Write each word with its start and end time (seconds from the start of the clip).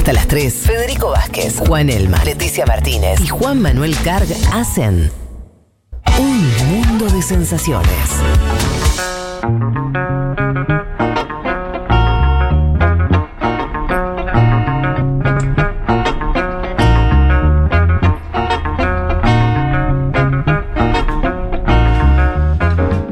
Hasta 0.00 0.14
las 0.14 0.28
3, 0.28 0.54
Federico 0.54 1.10
Vázquez, 1.10 1.58
Juan 1.58 1.90
Elma, 1.90 2.24
Leticia 2.24 2.64
Martínez 2.64 3.20
y 3.20 3.26
Juan 3.26 3.60
Manuel 3.60 3.94
Carg 4.02 4.28
hacen 4.50 5.12
un 6.18 6.68
mundo 6.70 7.04
de 7.04 7.20
sensaciones. 7.20 7.90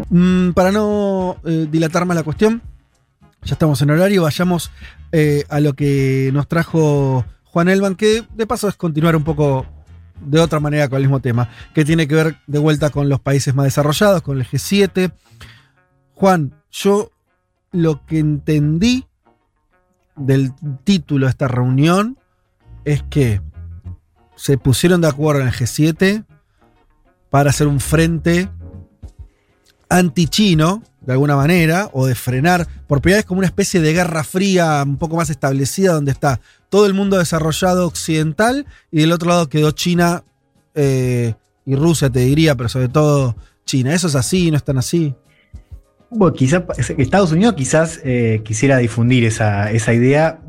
Mm, 0.09 0.53
para 0.53 0.73
no 0.73 1.37
eh, 1.45 1.67
dilatar 1.71 2.07
más 2.07 2.17
la 2.17 2.23
cuestión, 2.23 2.63
ya 3.49 3.55
estamos 3.55 3.81
en 3.81 3.91
horario, 3.91 4.23
vayamos 4.23 4.71
eh, 5.11 5.45
a 5.49 5.61
lo 5.61 5.73
que 5.73 6.31
nos 6.35 6.47
trajo 6.49 7.25
Juan 7.45 7.69
Elman, 7.71 7.97
que 7.97 8.23
de 8.35 8.47
paso 8.47 8.69
es 8.69 8.77
continuar 8.77 9.17
un 9.17 9.25
poco 9.25 9.65
de 10.21 10.39
otra 10.39 10.61
manera 10.61 10.89
con 10.89 10.97
el 10.97 11.05
mismo 11.05 11.21
tema, 11.21 11.49
que 11.75 11.85
tiene 11.85 12.07
que 12.07 12.15
ver 12.15 12.37
de 12.47 12.59
vuelta 12.59 12.91
con 12.91 13.09
los 13.09 13.21
países 13.21 13.55
más 13.55 13.65
desarrollados, 13.65 14.21
con 14.21 14.37
el 14.39 14.47
G7. 14.47 15.13
Juan, 16.15 16.53
yo 16.71 17.11
lo 17.73 18.05
que 18.05 18.19
entendí 18.19 19.07
del 20.15 20.53
título 20.85 21.25
de 21.25 21.31
esta 21.31 21.49
reunión 21.49 22.19
es 22.85 23.03
que 23.05 23.41
se 24.37 24.59
pusieron 24.59 25.01
de 25.01 25.09
acuerdo 25.09 25.41
en 25.41 25.49
el 25.49 25.55
G7 25.55 26.27
para 27.31 27.49
hacer 27.49 27.67
un 27.67 27.81
frente 27.81 28.51
anti-chino, 29.89 30.83
de 31.09 31.15
alguna 31.15 31.37
manera, 31.37 31.89
o 31.95 32.07
de 32.07 32.15
frenar, 32.15 32.69
por 32.87 33.01
primera 33.01 33.21
vez 33.21 33.25
como 33.25 33.39
una 33.39 33.47
especie 33.47 33.81
de 33.81 33.95
guerra 33.95 34.23
fría 34.25 34.83
un 34.85 34.99
poco 34.99 35.17
más 35.17 35.31
establecida, 35.31 35.95
donde 35.95 36.13
está 36.13 36.39
todo 36.69 36.85
el 36.85 36.93
mundo 36.93 37.17
desarrollado 37.17 37.87
occidental 37.87 38.67
y 38.91 39.01
del 39.01 39.13
otro 39.13 39.31
lado 39.31 39.49
quedó 39.49 39.71
China 39.71 40.23
eh, 40.75 41.33
y 41.65 41.77
Rusia, 41.77 42.11
te 42.11 42.21
diría, 42.21 42.57
pero 42.57 42.69
sobre 42.69 42.91
todo 42.91 43.37
China. 43.65 43.95
¿Eso 43.95 44.09
es 44.09 44.17
así? 44.17 44.51
¿No 44.51 44.59
es 44.59 44.65
tan 44.65 44.77
así? 44.77 45.15
Bueno, 46.11 46.35
quizás 46.35 46.63
Estados 46.99 47.33
Unidos 47.33 47.55
quizás 47.55 48.01
eh, 48.05 48.43
quisiera 48.45 48.77
difundir 48.77 49.25
esa, 49.25 49.71
esa 49.71 49.95
idea. 49.95 50.41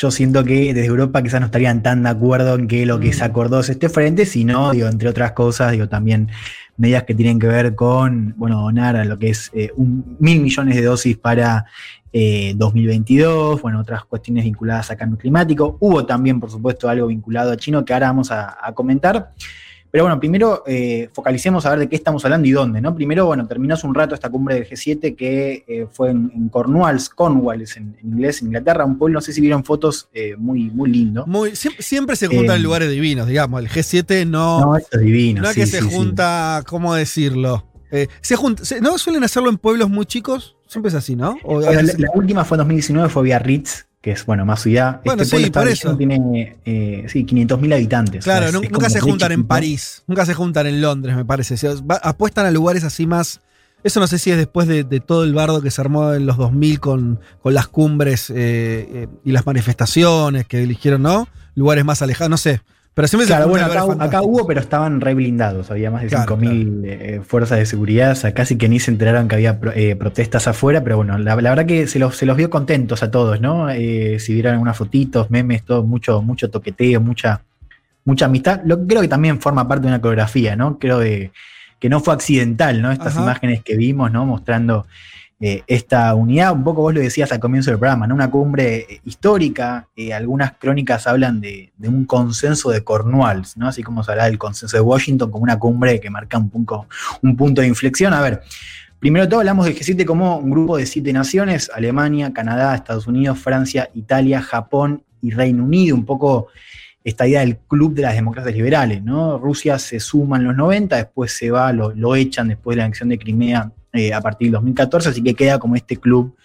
Yo 0.00 0.12
siento 0.12 0.44
que 0.44 0.72
desde 0.72 0.86
Europa 0.86 1.20
quizás 1.24 1.40
no 1.40 1.46
estarían 1.46 1.82
tan 1.82 2.04
de 2.04 2.10
acuerdo 2.10 2.54
en 2.54 2.68
que 2.68 2.86
lo 2.86 3.00
que 3.00 3.12
se 3.12 3.24
acordó 3.24 3.58
es 3.58 3.68
este 3.68 3.88
frente, 3.88 4.26
sino, 4.26 4.70
digo, 4.70 4.86
entre 4.86 5.08
otras 5.08 5.32
cosas, 5.32 5.72
digo, 5.72 5.88
también 5.88 6.28
medidas 6.76 7.02
que 7.02 7.16
tienen 7.16 7.40
que 7.40 7.48
ver 7.48 7.74
con, 7.74 8.32
bueno, 8.36 8.60
donar 8.60 8.94
a 8.94 9.04
lo 9.04 9.18
que 9.18 9.30
es 9.30 9.50
eh, 9.52 9.72
un, 9.74 10.16
mil 10.20 10.40
millones 10.40 10.76
de 10.76 10.82
dosis 10.82 11.16
para 11.16 11.66
eh, 12.12 12.52
2022, 12.54 13.60
bueno, 13.60 13.80
otras 13.80 14.04
cuestiones 14.04 14.44
vinculadas 14.44 14.88
a 14.92 14.96
cambio 14.96 15.18
climático. 15.18 15.76
Hubo 15.80 16.06
también, 16.06 16.38
por 16.38 16.52
supuesto, 16.52 16.88
algo 16.88 17.08
vinculado 17.08 17.50
a 17.50 17.56
chino 17.56 17.84
que 17.84 17.92
ahora 17.92 18.06
vamos 18.06 18.30
a, 18.30 18.56
a 18.64 18.72
comentar. 18.74 19.32
Pero 19.90 20.04
bueno, 20.04 20.20
primero 20.20 20.64
eh, 20.66 21.08
focalicemos 21.12 21.64
a 21.64 21.70
ver 21.70 21.78
de 21.80 21.88
qué 21.88 21.96
estamos 21.96 22.24
hablando 22.24 22.46
y 22.46 22.50
dónde, 22.50 22.80
¿no? 22.80 22.94
Primero, 22.94 23.26
bueno, 23.26 23.46
terminó 23.46 23.74
hace 23.74 23.86
un 23.86 23.94
rato 23.94 24.14
esta 24.14 24.28
cumbre 24.28 24.56
del 24.56 24.68
G7 24.68 25.16
que 25.16 25.64
eh, 25.66 25.86
fue 25.90 26.10
en, 26.10 26.30
en, 26.34 26.48
Cornwalls, 26.50 27.08
Cornwalls 27.08 27.76
en, 27.78 27.96
en, 28.02 28.12
inglés, 28.12 28.42
en 28.42 28.48
Inglaterra, 28.48 28.84
un 28.84 28.98
pueblo, 28.98 29.14
no 29.14 29.20
sé 29.22 29.32
si 29.32 29.40
vieron 29.40 29.64
fotos, 29.64 30.08
eh, 30.12 30.36
muy, 30.36 30.70
muy 30.70 30.90
lindo. 30.90 31.24
Muy, 31.26 31.56
siempre, 31.56 31.82
siempre 31.82 32.16
se 32.16 32.26
juntan 32.26 32.56
en 32.56 32.62
lugares 32.62 32.90
divinos, 32.90 33.26
digamos. 33.26 33.60
El 33.60 33.68
G7 33.68 34.26
no. 34.26 34.60
No, 34.60 34.76
esto 34.76 34.98
es 34.98 35.04
divino. 35.04 35.42
No 35.42 35.48
es 35.48 35.54
sí, 35.54 35.60
que 35.60 35.66
sí, 35.66 35.72
se 35.72 35.82
junta, 35.82 36.62
¿cómo 36.66 36.94
decirlo? 36.94 37.64
se 38.20 38.36
junta, 38.36 38.66
se, 38.66 38.82
¿No 38.82 38.98
suelen 38.98 39.24
hacerlo 39.24 39.48
en 39.48 39.56
pueblos 39.56 39.88
muy 39.88 40.04
chicos? 40.04 40.56
Siempre 40.66 40.90
es 40.90 40.94
así, 40.94 41.16
¿no? 41.16 41.38
O, 41.44 41.62
la, 41.62 41.72
la, 41.72 41.82
la, 41.82 42.10
última 42.14 42.44
fue 42.44 42.56
en 42.56 42.58
2019, 42.58 43.08
fue 43.08 43.22
Biarritz, 43.22 43.86
que 44.08 44.12
es, 44.12 44.24
bueno, 44.24 44.46
más 44.46 44.62
ciudad. 44.62 45.02
Bueno, 45.04 45.22
este 45.22 45.36
sí, 45.36 45.50
por 45.50 45.68
eso. 45.68 45.94
tiene, 45.94 46.56
eh, 46.64 47.04
sí, 47.08 47.26
500.000 47.26 47.74
habitantes. 47.74 48.24
Claro, 48.24 48.46
o 48.46 48.50
sea, 48.50 48.60
es, 48.62 48.70
nunca 48.70 48.88
se 48.88 49.00
juntan 49.00 49.32
en 49.32 49.44
París, 49.44 50.02
nunca 50.06 50.24
se 50.24 50.32
juntan 50.32 50.66
en 50.66 50.80
Londres, 50.80 51.14
me 51.14 51.26
parece. 51.26 51.54
O 51.54 51.56
sea, 51.58 51.74
apuestan 52.02 52.46
a 52.46 52.50
lugares 52.50 52.84
así 52.84 53.06
más... 53.06 53.42
Eso 53.84 54.00
no 54.00 54.06
sé 54.06 54.18
si 54.18 54.30
es 54.30 54.38
después 54.38 54.66
de, 54.66 54.82
de, 54.82 55.00
todo 55.00 55.24
el 55.24 55.34
bardo 55.34 55.60
que 55.60 55.70
se 55.70 55.80
armó 55.82 56.14
en 56.14 56.24
los 56.24 56.38
2000 56.38 56.80
con, 56.80 57.20
con 57.42 57.52
las 57.52 57.68
cumbres 57.68 58.30
eh, 58.30 58.34
eh, 58.36 59.08
y 59.24 59.30
las 59.30 59.44
manifestaciones 59.46 60.46
que 60.46 60.62
eligieron, 60.62 61.02
¿no? 61.02 61.28
Lugares 61.54 61.84
más 61.84 62.00
alejados, 62.00 62.30
no 62.30 62.38
sé. 62.38 62.62
Pero 62.98 63.06
siempre 63.06 63.28
claro, 63.28 63.46
bueno, 63.46 63.66
acá, 63.66 63.84
acá, 64.00 64.22
hubo, 64.22 64.44
pero 64.44 64.58
estaban 64.58 65.00
re 65.00 65.14
blindados. 65.14 65.70
Había 65.70 65.88
más 65.88 66.02
de 66.02 66.08
5.000 66.08 66.26
claro, 66.26 66.36
claro. 66.36 66.82
eh, 66.82 67.22
fuerzas 67.24 67.58
de 67.60 67.64
seguridad. 67.64 68.10
O 68.10 68.14
sea, 68.16 68.34
casi 68.34 68.58
que 68.58 68.68
ni 68.68 68.80
se 68.80 68.90
enteraron 68.90 69.28
que 69.28 69.36
había 69.36 69.56
eh, 69.76 69.94
protestas 69.94 70.48
afuera. 70.48 70.82
Pero 70.82 70.96
bueno, 70.96 71.16
la, 71.16 71.36
la 71.36 71.50
verdad 71.50 71.64
que 71.64 71.86
se 71.86 72.00
los, 72.00 72.16
se 72.16 72.26
los, 72.26 72.36
vio 72.36 72.50
contentos 72.50 73.04
a 73.04 73.12
todos, 73.12 73.40
¿no? 73.40 73.70
Eh, 73.70 74.18
si 74.18 74.34
vieron 74.34 74.58
unas 74.58 74.76
fotitos, 74.76 75.30
memes, 75.30 75.62
todo, 75.62 75.84
mucho, 75.84 76.22
mucho 76.22 76.50
toqueteo, 76.50 77.00
mucha, 77.00 77.40
mucha 78.04 78.26
amistad. 78.26 78.62
Lo 78.64 78.84
creo 78.84 79.00
que 79.00 79.06
también 79.06 79.40
forma 79.40 79.68
parte 79.68 79.82
de 79.82 79.90
una 79.90 80.00
coreografía, 80.00 80.56
¿no? 80.56 80.80
Creo 80.80 80.98
de, 80.98 81.30
que 81.78 81.88
no 81.88 82.00
fue 82.00 82.14
accidental, 82.14 82.82
¿no? 82.82 82.90
Estas 82.90 83.14
Ajá. 83.14 83.22
imágenes 83.22 83.62
que 83.62 83.76
vimos, 83.76 84.10
¿no? 84.10 84.26
Mostrando 84.26 84.88
eh, 85.40 85.62
esta 85.68 86.12
unidad. 86.16 86.52
Un 86.52 86.64
poco 86.64 86.82
vos 86.82 86.92
lo 86.92 87.00
decías 87.00 87.30
al 87.30 87.38
comienzo 87.38 87.70
del 87.70 87.78
programa, 87.78 88.08
¿no? 88.08 88.14
Una 88.14 88.28
cumbre 88.28 88.76
eh, 88.78 89.00
histórica. 89.04 89.88
Eh, 89.94 90.12
algunas 90.12 90.54
crónicas 90.58 91.06
hablan 91.06 91.40
de, 91.40 91.72
un 91.84 92.06
consenso 92.06 92.70
de 92.70 92.82
Cornwalls, 92.82 93.56
¿no? 93.56 93.68
Así 93.68 93.84
como 93.84 94.02
se 94.02 94.10
habla 94.10 94.24
del 94.24 94.38
consenso 94.38 94.76
de 94.76 94.80
Washington 94.80 95.30
como 95.30 95.44
una 95.44 95.58
cumbre 95.58 96.00
que 96.00 96.10
marca 96.10 96.38
un 96.38 96.50
punto, 96.50 96.88
un 97.22 97.36
punto 97.36 97.60
de 97.60 97.68
inflexión. 97.68 98.12
A 98.14 98.20
ver. 98.20 98.42
Primero 98.98 99.26
de 99.26 99.30
todo 99.30 99.38
hablamos 99.38 99.64
del 99.64 99.76
G7 99.76 100.04
como 100.04 100.38
un 100.38 100.50
grupo 100.50 100.76
de 100.76 100.84
siete 100.84 101.12
naciones, 101.12 101.70
Alemania, 101.72 102.32
Canadá, 102.32 102.74
Estados 102.74 103.06
Unidos, 103.06 103.38
Francia, 103.38 103.88
Italia, 103.94 104.42
Japón 104.42 105.04
y 105.22 105.30
Reino 105.30 105.62
Unido, 105.62 105.94
un 105.94 106.04
poco 106.04 106.48
esta 107.04 107.28
idea 107.28 107.40
del 107.42 107.58
club 107.58 107.94
de 107.94 108.02
las 108.02 108.14
democracias 108.14 108.56
liberales, 108.56 109.00
¿no? 109.04 109.38
Rusia 109.38 109.78
se 109.78 110.00
suma 110.00 110.38
en 110.38 110.44
los 110.46 110.56
90, 110.56 110.96
después 110.96 111.30
se 111.30 111.48
va, 111.48 111.72
lo, 111.72 111.94
lo 111.94 112.16
echan 112.16 112.48
después 112.48 112.74
de 112.74 112.78
la 112.78 112.84
anexión 112.86 113.08
de 113.08 113.20
Crimea 113.20 113.70
eh, 113.92 114.12
a 114.12 114.20
partir 114.20 114.46
del 114.46 114.52
2014, 114.52 115.08
así 115.08 115.22
que 115.22 115.34
queda 115.34 115.58
como 115.58 115.76
este 115.76 115.96
club 115.96 116.36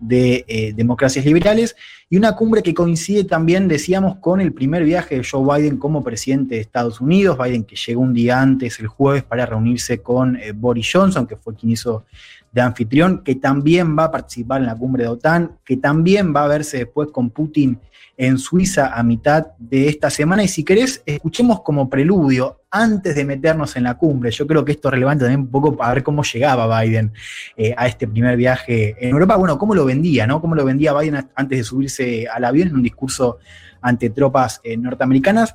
de 0.00 0.44
eh, 0.48 0.72
democracias 0.74 1.24
liberales 1.24 1.76
y 2.14 2.16
una 2.16 2.36
cumbre 2.36 2.62
que 2.62 2.74
coincide 2.74 3.24
también, 3.24 3.66
decíamos, 3.66 4.18
con 4.18 4.40
el 4.40 4.52
primer 4.52 4.84
viaje 4.84 5.16
de 5.16 5.26
Joe 5.28 5.58
Biden 5.58 5.78
como 5.78 6.04
presidente 6.04 6.54
de 6.54 6.60
Estados 6.60 7.00
Unidos, 7.00 7.36
Biden 7.36 7.64
que 7.64 7.74
llegó 7.74 8.02
un 8.02 8.14
día 8.14 8.40
antes, 8.40 8.78
el 8.78 8.86
jueves, 8.86 9.24
para 9.24 9.44
reunirse 9.46 9.98
con 9.98 10.36
eh, 10.36 10.52
Boris 10.52 10.88
Johnson, 10.92 11.26
que 11.26 11.34
fue 11.34 11.56
quien 11.56 11.72
hizo 11.72 12.04
de 12.52 12.60
anfitrión, 12.60 13.24
que 13.24 13.34
también 13.34 13.98
va 13.98 14.04
a 14.04 14.10
participar 14.12 14.60
en 14.60 14.68
la 14.68 14.76
cumbre 14.76 15.02
de 15.02 15.08
OTAN, 15.08 15.58
que 15.64 15.76
también 15.76 16.32
va 16.32 16.44
a 16.44 16.46
verse 16.46 16.78
después 16.78 17.10
con 17.10 17.30
Putin 17.30 17.80
en 18.16 18.38
Suiza 18.38 18.94
a 18.94 19.02
mitad 19.02 19.46
de 19.58 19.88
esta 19.88 20.08
semana. 20.10 20.44
Y 20.44 20.48
si 20.48 20.62
querés, 20.62 21.02
escuchemos 21.04 21.62
como 21.62 21.90
preludio, 21.90 22.60
antes 22.70 23.14
de 23.14 23.24
meternos 23.24 23.76
en 23.76 23.84
la 23.84 23.96
cumbre, 23.96 24.30
yo 24.30 24.46
creo 24.46 24.64
que 24.64 24.72
esto 24.72 24.88
es 24.88 24.92
relevante 24.92 25.24
también 25.24 25.42
un 25.42 25.50
poco 25.50 25.76
para 25.76 25.94
ver 25.94 26.02
cómo 26.02 26.22
llegaba 26.24 26.80
Biden 26.80 27.12
eh, 27.56 27.72
a 27.76 27.86
este 27.86 28.08
primer 28.08 28.36
viaje 28.36 28.96
en 28.98 29.10
Europa. 29.10 29.36
Bueno, 29.36 29.58
cómo 29.58 29.74
lo 29.74 29.84
vendía, 29.84 30.26
¿no? 30.26 30.40
Cómo 30.40 30.54
lo 30.54 30.64
vendía 30.64 30.92
Biden 30.92 31.28
antes 31.34 31.58
de 31.58 31.64
subirse 31.64 32.03
al 32.32 32.44
avión 32.44 32.68
en 32.68 32.74
un 32.76 32.82
discurso 32.82 33.38
ante 33.80 34.10
tropas 34.10 34.60
eh, 34.64 34.76
norteamericanas. 34.76 35.54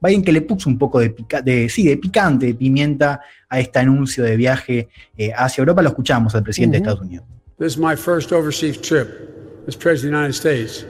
Biden 0.00 0.22
que 0.22 0.32
le 0.32 0.40
puso 0.42 0.70
un 0.70 0.78
poco 0.78 0.98
de, 0.98 1.10
pica, 1.10 1.42
de, 1.42 1.68
sí, 1.68 1.86
de 1.86 1.96
picante, 1.96 2.46
de 2.46 2.54
pimienta 2.54 3.20
a 3.48 3.60
este 3.60 3.78
anuncio 3.78 4.24
de 4.24 4.36
viaje 4.36 4.88
eh, 5.16 5.32
hacia 5.36 5.62
Europa. 5.62 5.82
Lo 5.82 5.90
escuchamos 5.90 6.34
al 6.34 6.42
presidente 6.42 6.78
uh 6.78 6.80
-huh. 6.80 6.84
de 6.84 6.90
Estados 6.90 7.08
Unidos. 7.08 7.26
This 7.58 7.72
is 7.72 7.78
my 7.78 7.96
first 7.96 8.32
overseas 8.32 8.80
trip 8.80 9.08
as 9.68 9.76
President 9.76 10.14
of 10.14 10.18
the 10.18 10.18
United 10.18 10.34
States. 10.34 10.86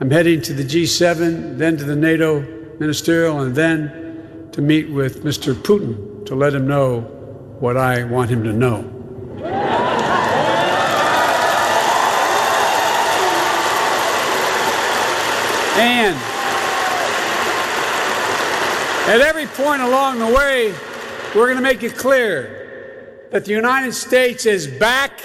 I'm 0.00 0.10
heading 0.10 0.40
to 0.40 0.54
the 0.54 0.64
G7, 0.64 1.58
then 1.58 1.76
to 1.76 1.84
the 1.84 1.94
NATO 1.94 2.42
ministerial, 2.80 3.40
and 3.40 3.54
then 3.54 3.92
to 4.52 4.62
meet 4.62 4.88
with 4.90 5.22
Mr. 5.22 5.54
Putin 5.54 6.24
to 6.24 6.34
let 6.34 6.52
him 6.54 6.66
know 6.66 7.02
what 7.60 7.76
I 7.76 8.04
want 8.04 8.30
him 8.30 8.42
to 8.44 8.52
know. 8.52 8.84
And 15.76 16.14
at 19.10 19.20
every 19.20 19.46
point 19.46 19.82
along 19.82 20.20
the 20.20 20.26
way, 20.26 20.72
we're 21.34 21.46
going 21.46 21.56
to 21.56 21.62
make 21.62 21.82
it 21.82 21.96
clear 21.96 23.26
that 23.32 23.44
the 23.44 23.50
United 23.50 23.92
States 23.92 24.46
is 24.46 24.68
back 24.68 25.20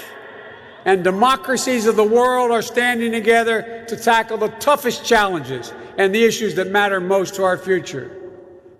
and 0.84 1.04
democracies 1.04 1.86
of 1.86 1.94
the 1.94 2.04
world 2.04 2.50
are 2.50 2.62
standing 2.62 3.12
together 3.12 3.84
to 3.86 3.96
tackle 3.96 4.38
the 4.38 4.48
toughest 4.48 5.04
challenges 5.04 5.72
and 5.98 6.12
the 6.12 6.24
issues 6.24 6.56
that 6.56 6.68
matter 6.68 7.00
most 7.00 7.36
to 7.36 7.44
our 7.44 7.56
future. 7.56 8.10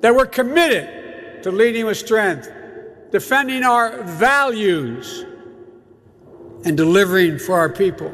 That 0.01 0.15
we're 0.15 0.27
committed 0.27 1.43
to 1.45 1.53
leading 1.53 1.87
with 1.87 1.99
strength, 1.99 2.51
defending 3.13 3.63
our 3.63 4.03
values, 4.03 5.25
and 6.65 6.77
delivering 6.77 7.39
for 7.39 7.57
our 7.57 7.69
people. 7.69 8.13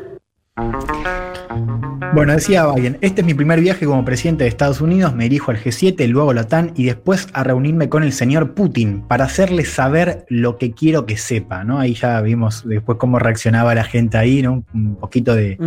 Bueno, 2.17 2.33
decía 2.33 2.67
Biden, 2.73 2.97
este 3.03 3.21
es 3.21 3.27
mi 3.27 3.35
primer 3.35 3.61
viaje 3.61 3.85
como 3.85 4.03
presidente 4.03 4.45
de 4.45 4.49
Estados 4.49 4.81
Unidos, 4.81 5.15
me 5.15 5.25
dirijo 5.25 5.51
al 5.51 5.59
G7, 5.59 6.09
luego 6.09 6.31
a 6.31 6.35
la 6.35 6.41
OTAN 6.41 6.73
y 6.75 6.87
después 6.87 7.29
a 7.35 7.45
reunirme 7.45 7.91
con 7.91 8.03
el 8.03 8.13
señor 8.15 8.55
Putin 8.55 9.03
para 9.03 9.27
hacerle 9.27 9.67
saber 9.67 10.25
lo 10.31 10.57
que 10.57 10.73
quiero 10.73 11.05
que 11.05 11.19
sepa, 11.19 11.63
¿no? 11.63 11.79
Ahí 11.79 11.93
ya 11.93 12.19
vimos 12.23 12.67
después 12.67 12.97
cómo 12.97 13.19
reaccionaba 13.19 13.75
la 13.75 13.85
gente 13.85 14.17
ahí, 14.17 14.41
¿no? 14.41 14.65
Un 14.73 14.97
poquito 14.97 15.35
de. 15.35 15.59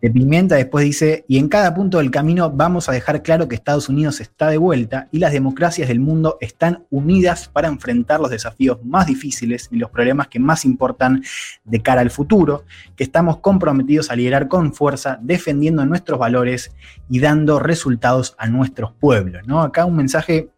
De 0.00 0.10
Pimienta 0.10 0.56
después 0.56 0.84
dice, 0.84 1.24
y 1.28 1.38
en 1.38 1.48
cada 1.48 1.74
punto 1.74 1.98
del 1.98 2.10
camino 2.10 2.50
vamos 2.50 2.88
a 2.88 2.92
dejar 2.92 3.22
claro 3.22 3.48
que 3.48 3.54
Estados 3.54 3.88
Unidos 3.88 4.20
está 4.20 4.48
de 4.48 4.58
vuelta 4.58 5.08
y 5.10 5.18
las 5.18 5.32
democracias 5.32 5.88
del 5.88 6.00
mundo 6.00 6.36
están 6.40 6.84
unidas 6.90 7.48
para 7.48 7.68
enfrentar 7.68 8.20
los 8.20 8.30
desafíos 8.30 8.78
más 8.84 9.06
difíciles 9.06 9.68
y 9.70 9.76
los 9.76 9.90
problemas 9.90 10.28
que 10.28 10.38
más 10.38 10.64
importan 10.64 11.22
de 11.64 11.80
cara 11.80 12.02
al 12.02 12.10
futuro, 12.10 12.64
que 12.94 13.04
estamos 13.04 13.38
comprometidos 13.38 14.10
a 14.10 14.16
liderar 14.16 14.48
con 14.48 14.74
fuerza, 14.74 15.18
defendiendo 15.22 15.84
nuestros 15.86 16.18
valores 16.18 16.72
y 17.08 17.20
dando 17.20 17.58
resultados 17.58 18.34
a 18.38 18.48
nuestros 18.48 18.92
pueblos. 18.92 19.46
¿no? 19.46 19.62
Acá 19.62 19.84
un 19.84 19.96
mensaje 19.96 20.50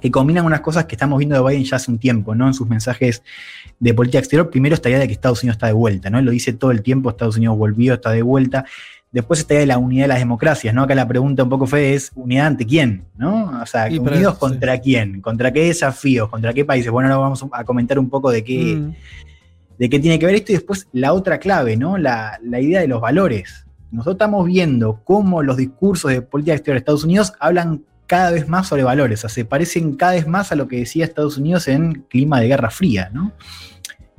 que 0.00 0.10
combinan 0.10 0.44
unas 0.44 0.60
cosas 0.60 0.86
que 0.86 0.94
estamos 0.94 1.18
viendo 1.18 1.36
de 1.36 1.48
Biden 1.48 1.64
ya 1.64 1.76
hace 1.76 1.90
un 1.90 1.98
tiempo, 1.98 2.34
¿no? 2.34 2.46
En 2.46 2.54
sus 2.54 2.68
mensajes 2.68 3.22
de 3.78 3.94
política 3.94 4.18
exterior. 4.18 4.50
Primero 4.50 4.74
esta 4.74 4.88
idea 4.88 4.98
de 4.98 5.06
que 5.06 5.12
Estados 5.12 5.42
Unidos 5.42 5.56
está 5.56 5.66
de 5.66 5.72
vuelta, 5.72 6.10
¿no? 6.10 6.18
Él 6.18 6.24
lo 6.24 6.30
dice 6.30 6.52
todo 6.52 6.70
el 6.70 6.82
tiempo, 6.82 7.10
Estados 7.10 7.36
Unidos 7.36 7.56
volvió, 7.56 7.94
está 7.94 8.10
de 8.10 8.22
vuelta. 8.22 8.64
Después 9.12 9.40
esta 9.40 9.54
idea 9.54 9.60
de 9.60 9.66
la 9.66 9.78
unidad 9.78 10.04
de 10.04 10.08
las 10.08 10.18
democracias, 10.18 10.74
¿no? 10.74 10.82
Acá 10.82 10.94
la 10.94 11.08
pregunta 11.08 11.42
un 11.42 11.48
poco 11.48 11.66
fue, 11.66 11.94
es 11.94 12.12
unidad 12.14 12.48
ante 12.48 12.66
quién, 12.66 13.04
¿no? 13.16 13.60
O 13.62 13.66
sea, 13.66 13.86
unidos 13.86 14.36
contra 14.36 14.78
quién, 14.78 15.20
contra 15.20 15.52
qué 15.52 15.64
desafíos, 15.64 16.28
contra 16.28 16.52
qué 16.52 16.64
países. 16.64 16.90
Bueno, 16.90 17.08
ahora 17.08 17.20
vamos 17.20 17.44
a 17.52 17.64
comentar 17.64 17.98
un 17.98 18.10
poco 18.10 18.30
de 18.30 18.44
qué, 18.44 18.76
mm. 18.76 18.94
de 19.78 19.88
qué 19.88 19.98
tiene 20.00 20.18
que 20.18 20.26
ver 20.26 20.34
esto 20.34 20.52
y 20.52 20.56
después 20.56 20.88
la 20.92 21.12
otra 21.12 21.38
clave, 21.38 21.76
¿no? 21.76 21.96
La, 21.96 22.38
la 22.42 22.60
idea 22.60 22.80
de 22.80 22.88
los 22.88 23.00
valores. 23.00 23.64
Nosotros 23.90 24.16
estamos 24.16 24.44
viendo 24.44 25.00
cómo 25.04 25.42
los 25.42 25.56
discursos 25.56 26.10
de 26.10 26.20
política 26.20 26.54
exterior 26.54 26.74
de 26.74 26.80
Estados 26.80 27.04
Unidos 27.04 27.32
hablan 27.40 27.84
cada 28.06 28.30
vez 28.30 28.48
más 28.48 28.68
sobre 28.68 28.84
valores, 28.84 29.20
o 29.20 29.20
sea, 29.22 29.30
se 29.30 29.44
parecen 29.44 29.96
cada 29.96 30.12
vez 30.12 30.26
más 30.26 30.52
a 30.52 30.56
lo 30.56 30.68
que 30.68 30.78
decía 30.78 31.04
Estados 31.04 31.38
Unidos 31.38 31.68
en 31.68 32.04
clima 32.08 32.40
de 32.40 32.48
Guerra 32.48 32.70
Fría, 32.70 33.10
¿no? 33.12 33.32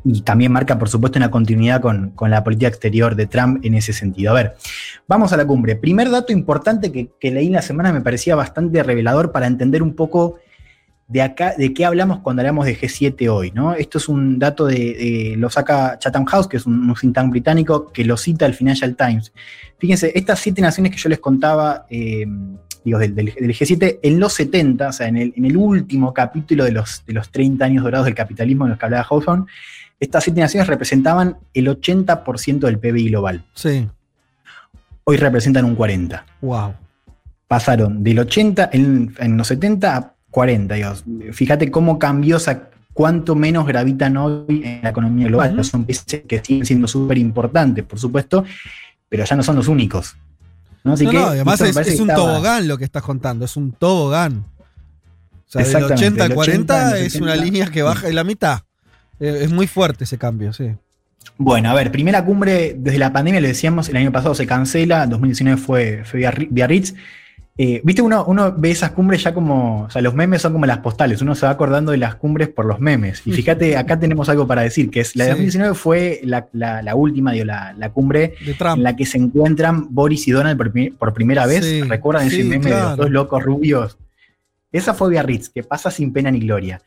Y 0.03 0.21
también 0.21 0.51
marca, 0.51 0.79
por 0.79 0.87
supuesto, 0.87 1.19
una 1.19 1.31
continuidad 1.31 1.81
con, 1.81 2.13
la 2.29 2.43
política 2.43 2.69
exterior 2.69 3.15
de 3.15 3.27
Trump 3.27 3.65
en 3.65 3.73
ese 3.73 3.91
sentido. 3.91 4.31
A 4.31 4.35
ver, 4.35 4.55
vamos 5.07 5.33
a 5.33 5.37
la 5.37 5.45
cumbre. 5.45 5.75
Primer 5.75 6.09
dato 6.09 6.31
importante 6.31 6.91
que, 6.91 7.31
leí 7.31 7.47
en 7.47 7.53
la 7.53 7.61
semana 7.61 7.91
me 7.91 8.01
parecía 8.01 8.35
bastante 8.35 8.83
revelador 8.83 9.31
para 9.31 9.47
entender 9.47 9.83
un 9.83 9.95
poco 9.95 10.37
de 11.07 11.21
acá, 11.21 11.53
de 11.57 11.73
qué 11.73 11.85
hablamos 11.85 12.19
cuando 12.19 12.41
hablamos 12.41 12.65
de 12.65 12.77
G7 12.77 13.29
hoy, 13.29 13.51
¿no? 13.51 13.73
Esto 13.73 13.97
es 13.97 14.09
un 14.09 14.39
dato 14.39 14.65
de, 14.65 15.35
lo 15.37 15.49
saca 15.49 15.97
Chatham 15.99 16.25
House, 16.25 16.47
que 16.47 16.57
es 16.57 16.65
un, 16.65 16.89
un 16.89 16.95
think 16.95 17.15
tank 17.15 17.31
británico, 17.31 17.91
que 17.91 18.03
lo 18.03 18.17
cita 18.17 18.45
el 18.45 18.53
Financial 18.53 18.95
Times. 18.95 19.31
Fíjense, 19.77 20.11
estas 20.15 20.39
siete 20.39 20.61
naciones 20.61 20.91
que 20.91 20.97
yo 20.97 21.09
les 21.09 21.19
contaba 21.19 21.85
eh, 21.89 22.25
del, 22.83 23.33
G7, 23.53 23.99
en 24.01 24.19
los 24.19 24.33
70, 24.33 24.89
o 24.89 24.93
sea, 24.93 25.07
en 25.07 25.17
el, 25.17 25.57
último 25.57 26.13
capítulo 26.13 26.63
de 26.63 26.71
los, 26.71 27.03
de 27.05 27.13
los 27.13 27.29
30 27.31 27.63
años 27.65 27.83
dorados 27.83 28.05
del 28.05 28.15
capitalismo 28.15 28.65
en 28.65 28.71
los 28.71 28.79
que 28.79 28.85
hablaba 28.85 29.05
Hawthorne, 29.09 29.45
estas 29.99 30.23
siete 30.23 30.39
naciones 30.39 30.67
representaban 30.67 31.37
el 31.53 31.67
80% 31.67 32.59
del 32.59 32.79
PBI 32.79 33.09
global. 33.09 33.43
Sí. 33.53 33.87
Hoy 35.03 35.17
representan 35.17 35.65
un 35.65 35.77
40%. 35.77 36.21
Wow. 36.41 36.73
Pasaron 37.47 38.03
del 38.03 38.19
80 38.19 38.69
en, 38.73 39.37
los 39.37 39.47
70 39.47 39.95
a 39.95 40.13
40, 40.31 40.75
digamos. 40.75 41.03
Fíjate 41.31 41.71
cómo 41.71 41.99
cambió, 41.99 42.37
o 42.37 42.39
sea, 42.39 42.69
cuánto 42.93 43.35
menos 43.35 43.65
gravitan 43.67 44.17
hoy 44.17 44.61
en 44.63 44.81
la 44.81 44.89
economía 44.89 45.27
global. 45.27 45.63
Son 45.63 45.85
países 45.85 46.23
que 46.27 46.43
siguen 46.43 46.65
siendo 46.65 46.87
súper 46.87 47.17
importantes, 47.17 47.83
por 47.83 47.99
supuesto, 47.99 48.43
pero 49.07 49.23
ya 49.23 49.35
no 49.35 49.43
son 49.43 49.55
los 49.55 49.67
únicos. 49.67 50.15
¿no? 50.83 50.93
además 50.93 51.61
es, 51.61 51.99
un 51.99 52.07
tobogán 52.07 52.67
lo 52.67 52.77
que 52.77 52.85
estás 52.85 53.03
contando, 53.03 53.45
es 53.45 53.55
un 53.57 53.71
tobogán. 53.71 54.45
O 55.47 55.49
sea, 55.49 55.63
del 55.63 55.91
80 55.91 56.23
al 56.23 56.33
40 56.33 56.99
es 56.99 57.15
una 57.15 57.35
línea 57.35 57.67
que 57.67 57.81
baja 57.81 58.07
en 58.07 58.15
la 58.15 58.23
mitad. 58.23 58.61
Eh, 59.19 59.41
es 59.41 59.51
muy 59.51 59.67
fuerte 59.67 60.03
ese 60.03 60.17
cambio, 60.17 60.51
sí. 60.53 60.71
Bueno, 61.37 61.69
a 61.69 61.73
ver, 61.73 61.91
primera 61.91 62.25
cumbre 62.25 62.75
desde 62.77 62.97
la 62.97 63.13
pandemia, 63.13 63.41
le 63.41 63.49
decíamos, 63.49 63.89
el 63.89 63.97
año 63.97 64.11
pasado 64.11 64.33
se 64.33 64.47
cancela, 64.47 65.05
2019 65.05 65.61
fue, 65.61 66.03
fue 66.03 66.47
Biarritz. 66.49 66.95
Eh, 67.59 67.81
Viste, 67.83 68.03
uno, 68.03 68.23
uno 68.25 68.53
ve 68.55 68.69
esas 68.69 68.91
cumbres 68.91 69.23
ya 69.23 69.33
como, 69.33 69.85
o 69.85 69.89
sea, 69.89 70.01
los 70.03 70.13
memes 70.13 70.43
son 70.43 70.53
como 70.53 70.67
las 70.67 70.77
postales, 70.77 71.23
uno 71.23 71.33
se 71.33 71.47
va 71.47 71.51
acordando 71.51 71.91
de 71.91 71.97
las 71.97 72.15
cumbres 72.15 72.49
por 72.49 72.65
los 72.65 72.79
memes. 72.79 73.23
Y 73.25 73.31
fíjate, 73.31 73.75
acá 73.77 73.99
tenemos 73.99 74.29
algo 74.29 74.45
para 74.45 74.61
decir, 74.61 74.91
que 74.91 74.99
es 74.99 75.15
la 75.15 75.23
de 75.23 75.31
2019 75.31 75.73
fue 75.73 76.21
la, 76.23 76.95
última, 76.95 77.31
digo, 77.31 77.45
la, 77.45 77.91
cumbre 77.93 78.35
en 78.45 78.83
la 78.83 78.95
que 78.95 79.07
se 79.07 79.17
encuentran 79.17 79.87
Boris 79.89 80.27
y 80.27 80.31
Donald 80.31 80.57
por, 80.99 81.13
primera 81.13 81.47
vez. 81.47 81.87
¿Recuerdan 81.87 82.27
ese 82.27 82.43
meme 82.43 82.69
de 82.69 82.79
los 82.79 82.97
dos 82.97 83.09
locos 83.09 83.43
rubios? 83.43 83.97
Esa 84.71 84.93
fue 84.93 85.09
Biarritz, 85.09 85.49
que 85.49 85.63
pasa 85.63 85.89
sin 85.89 86.13
pena 86.13 86.29
ni 86.29 86.39
gloria. 86.39 86.81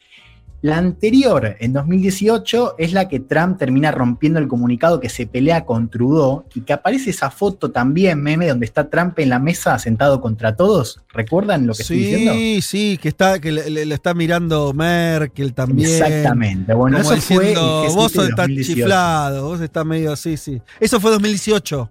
La 0.63 0.77
anterior, 0.77 1.57
en 1.59 1.73
2018, 1.73 2.75
es 2.77 2.93
la 2.93 3.09
que 3.09 3.19
Trump 3.19 3.59
termina 3.59 3.91
rompiendo 3.93 4.39
el 4.39 4.47
comunicado 4.47 5.01
que 5.01 5.09
se 5.09 5.27
pelea 5.27 5.65
con 5.65 5.89
Trudeau 5.89 6.45
y 6.55 6.61
que 6.61 6.75
aparece 6.75 7.11
esa 7.11 7.31
foto 7.31 7.71
también, 7.71 8.23
meme, 8.23 8.49
donde 8.49 8.67
está 8.67 8.91
Trump 8.91 9.19
en 9.21 9.31
la 9.31 9.39
mesa 9.39 9.79
sentado 9.79 10.21
contra 10.21 10.57
todos. 10.57 11.01
¿Recuerdan 11.15 11.67
lo 11.67 11.73
que 11.73 11.83
estoy 11.83 11.99
diciendo? 11.99 12.35
Sí, 12.35 12.61
sí, 12.61 12.99
que, 13.01 13.09
está, 13.09 13.41
que 13.41 13.53
le, 13.53 13.95
está 13.95 14.13
mirando 14.13 14.75
Merkel 14.75 15.55
también. 15.55 15.89
Exactamente. 15.89 16.75
Bueno, 16.75 16.99
eso 16.99 17.17
fue. 17.17 17.55
vos 17.55 18.15
estás 18.15 18.49
chiflado, 18.49 19.45
vos 19.45 19.61
estás 19.63 19.87
medio 19.87 20.13
así, 20.13 20.37
sí. 20.37 20.61
Eso 20.79 21.01
fue 21.01 21.11
2018. 21.11 21.91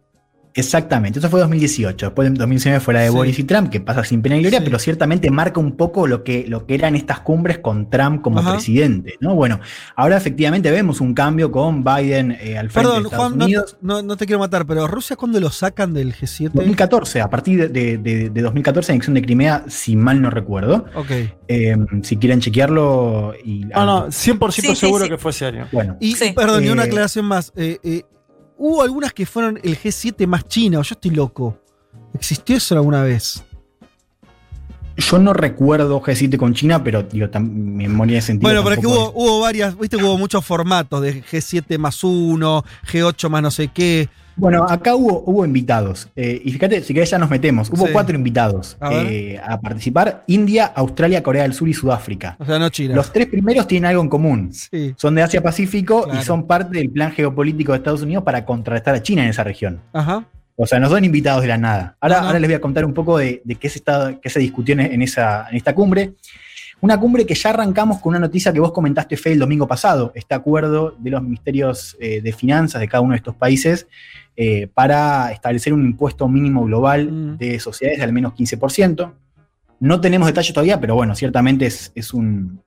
Exactamente, 0.54 1.20
eso 1.20 1.30
fue 1.30 1.40
2018. 1.40 2.08
Después 2.08 2.32
de 2.32 2.38
2019 2.38 2.80
fue 2.80 2.94
la 2.94 3.02
de 3.02 3.10
Boris 3.10 3.38
y 3.38 3.44
Trump, 3.44 3.70
que 3.70 3.80
pasa 3.80 4.04
sin 4.04 4.22
pena 4.22 4.38
y 4.38 4.42
gloria, 4.42 4.64
pero 4.64 4.80
ciertamente 4.80 5.30
marca 5.30 5.60
un 5.60 5.78
poco 5.78 6.08
lo 6.08 6.24
que, 6.24 6.46
lo 6.48 6.66
que 6.66 6.76
eran 6.76 6.96
estas 6.96 7.20
cumbres 7.20 7.60
con 7.60 7.90
Trump 7.90 8.22
como 8.22 8.44
presidente. 8.44 9.16
¿no? 9.20 9.36
Bueno, 9.36 9.60
ahora 9.96 10.18
efectivamente 10.18 10.72
vemos 10.72 11.02
un 11.02 11.14
cambio 11.14 11.52
con 11.52 11.84
Biden 11.84 12.32
eh, 12.32 12.58
al 12.58 12.70
frente 12.70 12.92
de 12.94 13.00
Estados 13.02 13.34
Unidos. 13.34 13.78
No, 13.82 14.02
no, 14.02 14.18
te 14.18 14.26
quiero 14.26 14.40
matar, 14.40 14.66
pero 14.66 14.88
Rusia, 14.88 15.16
¿cuándo 15.16 15.40
lo 15.40 15.50
sacan 15.50 15.94
del 15.94 16.16
G7? 16.16 16.52
2014, 16.54 17.22
a 17.22 17.30
partir 17.30 17.72
de, 17.72 17.98
de, 17.98 18.30
de 18.30 18.42
2014, 18.42 18.92
anexión 18.92 19.14
de 19.14 19.22
Crimea, 19.22 19.66
si 19.68 19.96
mal 19.96 20.22
no 20.22 20.30
recuerdo. 20.30 20.86
Ok. 20.96 21.12
Em, 21.48 22.04
si 22.04 22.18
quieren 22.18 22.40
chequearlo. 22.42 23.34
Y, 23.44 23.66
no, 23.66 23.86
no, 23.86 24.08
100% 24.08 24.76
seguro 24.76 25.08
que 25.08 25.18
fue 25.18 25.32
ese 25.32 25.46
año. 25.46 25.68
Bueno, 25.72 25.98
y, 26.00 26.16
perdón, 26.34 26.64
y 26.64 26.70
una 26.70 26.84
eh, 26.84 26.88
aclaración 26.88 27.26
más. 27.26 27.52
eh, 27.56 27.78
eh 27.84 28.04
hubo 28.60 28.84
algunas 28.84 29.14
que 29.14 29.26
fueron 29.26 29.60
el 29.64 29.80
G7 29.80 30.28
más 30.28 30.48
China, 30.48 30.82
yo 30.82 30.94
estoy 30.94 31.12
loco. 31.12 31.58
¿Existió 32.14 32.58
eso 32.58 32.76
alguna 32.76 33.02
vez? 33.04 33.44
Yo 34.98 35.18
no 35.18 35.32
recuerdo 35.34 36.02
G7 36.02 36.38
con 36.38 36.54
China, 36.54 36.84
pero 36.84 37.04
digo, 37.04 37.28
mi 37.40 37.88
memoria 37.88 38.16
de 38.16 38.22
sentido. 38.22 38.48
Bueno, 38.48 38.62
pero 38.64 38.76
es 38.76 38.82
que 38.82 38.88
hubo, 38.88 39.12
hubo, 39.16 39.40
varias, 39.40 39.80
viste, 39.80 39.96
hubo 39.96 40.18
muchos 40.18 40.46
formatos 40.46 41.02
de 41.02 41.24
G7 41.24 41.78
más 41.78 42.04
uno, 42.04 42.66
G8 42.92 43.30
más 43.30 43.42
no 43.42 43.50
sé 43.50 43.70
qué. 43.70 44.10
Bueno, 44.40 44.64
acá 44.64 44.96
hubo, 44.96 45.24
hubo 45.26 45.46
invitados. 45.46 46.08
Eh, 46.16 46.42
y 46.44 46.52
fíjate, 46.52 46.82
si 46.82 46.94
querés 46.94 47.10
ya 47.10 47.18
nos 47.18 47.30
metemos. 47.30 47.70
Hubo 47.70 47.88
cuatro 47.92 48.16
invitados 48.16 48.78
eh, 48.92 49.40
a, 49.44 49.60
participar: 49.60 50.24
India, 50.28 50.66
Australia, 50.66 51.22
Corea 51.22 51.44
del 51.44 51.54
Sur 51.54 51.68
y 51.68 51.74
Sudáfrica. 51.74 52.36
O 52.40 52.46
sea, 52.46 52.58
no 52.58 52.70
China. 52.70 52.96
Los 52.96 53.12
tres 53.12 53.28
primeros 53.28 53.68
tienen 53.68 53.90
algo 53.90 54.02
en 54.02 54.10
común. 54.10 54.52
Son 54.96 55.16
de 55.16 55.22
Asia 55.22 55.44
Pacífico 55.44 56.08
y 56.18 56.24
son 56.24 56.48
parte 56.48 56.78
del 56.78 56.90
plan 56.90 57.12
geopolítico 57.12 57.74
de 57.74 57.80
Estados 57.80 58.02
Unidos 58.02 58.24
para 58.24 58.46
contrarrestar 58.46 58.96
a 58.96 59.04
China 59.04 59.24
en 59.24 59.30
esa 59.30 59.44
región. 59.44 59.82
Ajá. 59.94 60.26
O 60.62 60.68
sea, 60.68 60.78
no 60.78 60.90
son 60.90 61.06
invitados 61.06 61.42
de 61.42 61.48
la 61.48 61.58
nada. 61.58 61.96
Ahora, 62.02 62.20
ahora 62.20 62.38
les 62.38 62.50
voy 62.50 62.56
a 62.56 62.60
contar 62.60 62.84
un 62.84 62.94
poco 62.94 63.18
de, 63.18 63.42
qué, 63.60 63.70
se 63.70 63.80
está, 63.80 64.20
qué 64.22 64.30
se 64.30 64.42
discutió 64.42 64.78
en, 64.78 65.02
esa, 65.02 65.48
en 65.50 65.56
esta 65.56 65.74
cumbre. 65.74 66.16
Una 66.82 66.98
cumbre 66.98 67.26
que 67.26 67.36
ya 67.36 67.50
arrancamos 67.50 68.00
con 68.00 68.12
una 68.12 68.20
noticia 68.20 68.54
que 68.54 68.60
vos 68.60 68.72
comentaste, 68.72 69.18
Fe, 69.18 69.34
el 69.34 69.40
domingo 69.40 69.68
pasado, 69.68 70.14
este 70.16 70.34
acuerdo 70.34 70.96
de 70.98 71.10
los 71.10 71.22
ministerios 71.22 71.98
eh, 72.00 72.22
de 72.22 72.32
finanzas 72.32 72.80
de 72.80 72.88
cada 72.88 73.02
uno 73.02 73.12
de 73.12 73.18
estos 73.18 73.36
países 73.36 73.88
eh, 74.38 74.68
para 74.74 75.32
establecer 75.34 75.74
un 75.74 75.84
impuesto 75.84 76.30
mínimo 76.30 76.64
global 76.64 77.12
mm. 77.12 77.38
de 77.38 77.60
sociedades 77.60 78.00
de 78.00 78.06
al 78.06 78.14
menos 78.14 78.34
15%. 78.34 79.12
No 79.82 80.00
tenemos 80.00 80.28
detalles 80.28 80.54
todavía, 80.54 80.80
pero 80.80 80.96
bueno, 80.96 81.16
ciertamente 81.16 81.66
es, 81.66 82.14
un, 82.14 82.62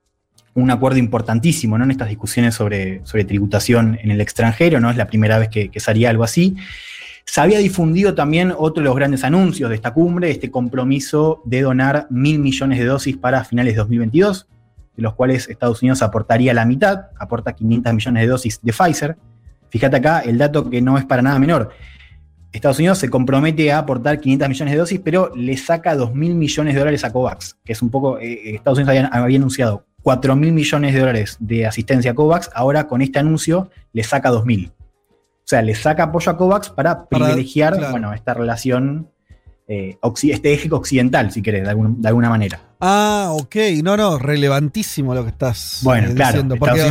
acuerdo 0.71 0.99
importantísimo 0.99 1.79
¿no? 1.79 1.85
en 1.85 1.91
estas 1.93 2.11
discusiones 2.11 2.55
sobre, 2.55 3.01
sobre, 3.07 3.25
tributación 3.25 3.99
en 4.03 4.11
el 4.11 4.21
extranjero, 4.21 4.81
no 4.81 4.91
es 4.91 4.97
la 4.99 5.07
primera 5.07 5.39
vez 5.39 5.49
que, 5.49 5.71
que 5.71 5.81
se 5.81 5.91
haría 5.91 6.11
algo 6.11 6.25
así. 6.25 6.57
Se 7.25 7.41
había 7.41 7.59
difundido 7.59 8.15
también 8.15 8.53
otro 8.57 8.83
de 8.83 8.89
los 8.89 8.97
grandes 8.97 9.25
anuncios 9.25 9.71
de 9.71 9.77
esta 9.77 9.95
cumbre, 9.95 10.31
este 10.31 10.51
compromiso 10.51 11.41
de 11.45 11.63
donar 11.63 12.07
mil 12.11 12.39
millones 12.39 12.79
de 12.79 12.85
dosis 12.85 13.17
para 13.17 13.45
finales 13.45 13.75
de 13.75 13.79
2022, 13.79 14.49
de 14.97 15.03
los 15.03 15.15
cuales 15.15 15.49
Estados 15.49 15.81
Unidos 15.83 16.03
aportaría 16.03 16.53
la 16.53 16.65
mitad, 16.65 17.07
aporta 17.19 17.55
500 17.55 17.95
millones 17.95 18.23
de 18.23 18.29
dosis 18.29 18.61
de 18.63 18.73
Pfizer. 18.73 19.17
Fíjate 19.71 19.97
acá 19.97 20.21
el 20.21 20.37
dato 20.37 20.69
que 20.69 20.83
no 20.83 20.99
es 20.99 21.05
para 21.05 21.23
nada 21.23 21.39
menor. 21.39 21.71
Estados 22.53 22.79
Unidos 22.79 22.99
se 22.99 23.09
compromete 23.09 23.73
a 23.73 23.79
aportar 23.79 24.21
500 24.21 24.49
millones 24.49 24.73
de 24.73 24.79
dosis, 24.79 25.01
pero 25.03 25.33
le 25.35 25.57
saca 25.57 25.97
2 25.97 26.15
mil 26.15 26.35
millones 26.35 26.75
de 26.75 26.81
dólares 26.81 27.03
a 27.05 27.11
COVAX, 27.11 27.57
que 27.65 27.73
es 27.73 27.81
un 27.81 27.89
poco, 27.89 28.19
eh, 28.19 28.33
eh, 28.33 28.55
Estados 28.57 28.79
Unidos 28.79 29.09
había, 29.11 29.37
anunciado 29.39 29.87
4 30.03 30.37
mil 30.37 30.53
millones 30.53 30.93
de 30.93 31.01
dólares 31.01 31.37
de 31.41 31.67
asistencia 31.67 32.11
a 32.11 32.15
COVAX, 32.15 32.51
ahora 32.55 32.89
con 32.89 33.01
este 33.01 33.19
anuncio 33.19 33.71
le 33.95 34.03
saca 34.03 34.29
2 34.29 34.45
mil. 34.45 34.71
O 35.53 35.55
sea, 35.55 35.61
le 35.61 35.75
saca 35.75 36.05
apoyo 36.05 36.33
a 36.33 36.39
COVAX 36.39 36.71
para 36.71 37.05
privilegiar 37.05 37.79
bueno, 37.91 38.15
esta 38.15 38.33
relación 38.33 39.12
eh, 39.69 39.97
este 40.25 40.53
eje 40.53 40.69
occidental, 40.73 41.31
si 41.31 41.41
querés, 41.41 41.63
de, 41.65 41.71
alguna 41.71 42.29
manera. 42.29 42.61
Ah, 42.81 43.29
ok. 43.33 43.57
No, 43.83 43.97
no, 43.97 44.19
relevantísimo 44.19 45.15
lo 45.15 45.23
que 45.23 45.31
estás 45.31 45.81
bueno, 45.83 46.09
eh, 46.09 46.15
diciendo. 46.15 46.57
Porque, 46.57 46.83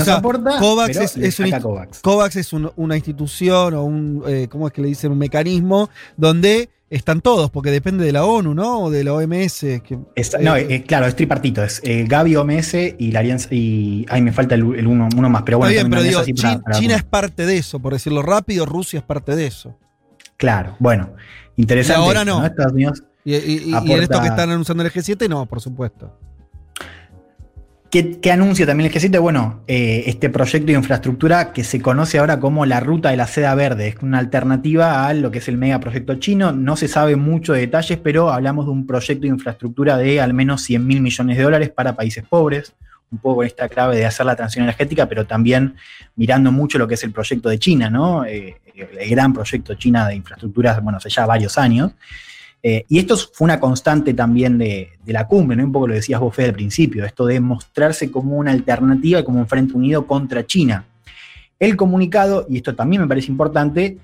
COVAX, 2.02 2.36
es, 2.38 2.54
una 2.54 2.96
institución 2.96 3.74
o 3.74 3.84
un, 3.84 4.24
eh, 4.26 4.48
¿cómo 4.50 4.68
es 4.68 4.74
que 4.74 4.82
le 4.82 4.88
dicen? 4.88 5.12
Un 5.12 5.18
mecanismo 5.18 5.90
donde 6.16 6.70
están 6.90 7.22
todos, 7.22 7.52
porque 7.52 7.72
depende 7.72 8.06
de 8.06 8.14
la 8.14 8.26
ONU, 8.26 8.54
¿no? 8.54 8.84
O 8.84 8.90
de 8.90 9.04
la 9.04 9.14
OMS. 9.14 9.64
no, 10.40 10.54
claro, 10.88 11.08
es 11.08 11.16
tripartito. 11.16 11.64
Es 11.64 11.82
Gavi, 11.84 12.38
OMS 12.38 12.74
y 12.98 13.12
la 13.12 13.20
Alianza. 13.20 13.50
Y. 13.52 14.06
Ay, 14.10 14.22
me 14.22 14.32
falta 14.32 14.56
el, 14.56 14.64
uno, 14.64 15.30
más, 15.30 15.44
pero 15.44 15.58
bueno. 15.58 15.74
Bien, 15.74 15.90
pero 15.90 16.04
digo, 16.04 16.24
China 16.24 16.96
es 16.96 17.04
parte 17.04 17.46
de 17.46 17.58
eso, 17.58 17.80
por 17.80 17.94
decirlo 17.94 18.22
rápido, 18.22 18.66
Rusia 18.66 19.00
es 19.00 19.06
parte 19.06 19.36
de 19.36 19.48
eso. 19.48 19.78
Claro, 20.42 20.76
bueno. 20.80 21.14
Interesante. 21.56 22.02
Y 22.02 22.04
ahora 22.04 22.26
no. 22.26 22.44
Estados 22.44 22.74
Unidos 22.74 23.04
y, 23.24 23.76
en 23.76 24.02
esto 24.02 24.20
que 24.20 24.28
están 24.28 24.50
anunciando 24.50 24.84
el 24.84 24.92
G7, 24.92 25.30
no, 25.30 25.46
por 25.46 25.62
supuesto. 25.62 26.18
¿Qué, 27.92 28.20
anuncia 28.32 28.66
también 28.66 28.90
el 28.92 29.00
G7? 29.00 29.22
Bueno, 29.22 29.62
eh, 29.68 30.06
este 30.08 30.32
proyecto 30.32 30.66
de 30.66 30.74
infraestructura 30.74 31.54
que 31.54 31.64
se 31.64 31.80
conoce 31.80 32.18
ahora 32.18 32.40
como 32.40 32.66
la 32.66 32.80
ruta 32.80 33.12
de 33.12 33.18
la 33.18 33.28
seda 33.28 33.54
verde. 33.54 33.90
Es 33.90 33.96
una 34.02 34.18
alternativa 34.18 35.06
a 35.06 35.14
lo 35.14 35.30
que 35.30 35.38
es 35.38 35.48
el 35.48 35.58
megaproyecto 35.58 36.16
chino. 36.16 36.54
No 36.54 36.76
se 36.76 36.88
sabe 36.88 37.18
mucho 37.18 37.54
de 37.54 37.60
detalles, 37.60 38.00
pero 38.02 38.32
hablamos 38.32 38.66
de 38.66 38.72
un 38.72 38.88
proyecto 38.88 39.22
de 39.22 39.28
infraestructura 39.28 39.98
de 39.98 40.22
al 40.22 40.34
menos 40.34 40.64
100 40.64 40.88
mil 40.88 41.02
millones 41.02 41.38
de 41.38 41.44
dólares 41.44 41.70
para 41.70 41.96
países 41.96 42.24
pobres. 42.28 42.74
Un 43.12 43.18
poco 43.18 43.44
en 43.44 43.48
esta 43.48 43.68
clave 43.68 43.98
de 43.98 44.06
hacer 44.06 44.26
la 44.26 44.36
transición 44.36 44.64
energética, 44.64 45.08
pero 45.08 45.26
también 45.26 45.76
mirando 46.16 46.52
mucho 46.52 46.78
lo 46.78 46.88
que 46.88 46.94
es 46.94 47.04
el 47.04 47.12
proyecto 47.12 47.50
de 47.50 47.60
China, 47.60 47.90
¿no? 47.90 48.26
Eh, 48.26 48.62
el 48.74 49.10
gran 49.10 49.34
proyecto 49.34 49.76
China 49.76 50.08
de 50.08 50.16
infraestructuras, 50.16 50.82
bueno, 50.82 50.98
hace 50.98 51.10
ya 51.10 51.26
varios 51.26 51.58
años. 51.58 51.92
Eh, 52.64 52.86
y 52.90 53.00
esto 53.00 53.18
fue 53.18 53.46
una 53.46 53.60
constante 53.60 54.14
también 54.14 54.58
de, 54.58 54.92
la 55.06 55.28
cumbre, 55.28 55.58
¿no? 55.58 55.64
un 55.64 55.72
poco 55.72 55.88
lo 55.88 55.96
decías 55.96 56.20
vos, 56.20 56.34
Fede, 56.34 56.50
al 56.50 56.54
principio, 56.54 57.04
esto 57.06 57.26
de 57.26 57.40
mostrarse 57.40 58.12
como 58.12 58.38
una 58.38 58.52
alternativa 58.52 59.24
como 59.24 59.40
un 59.40 59.48
frente 59.48 59.74
unido 59.74 60.06
contra 60.06 60.46
China. 60.46 60.86
El 61.60 61.76
comunicado, 61.76 62.46
y 62.50 62.58
esto 62.58 62.76
también 62.76 63.02
me 63.02 63.08
parece 63.08 63.32
importante, 63.32 63.98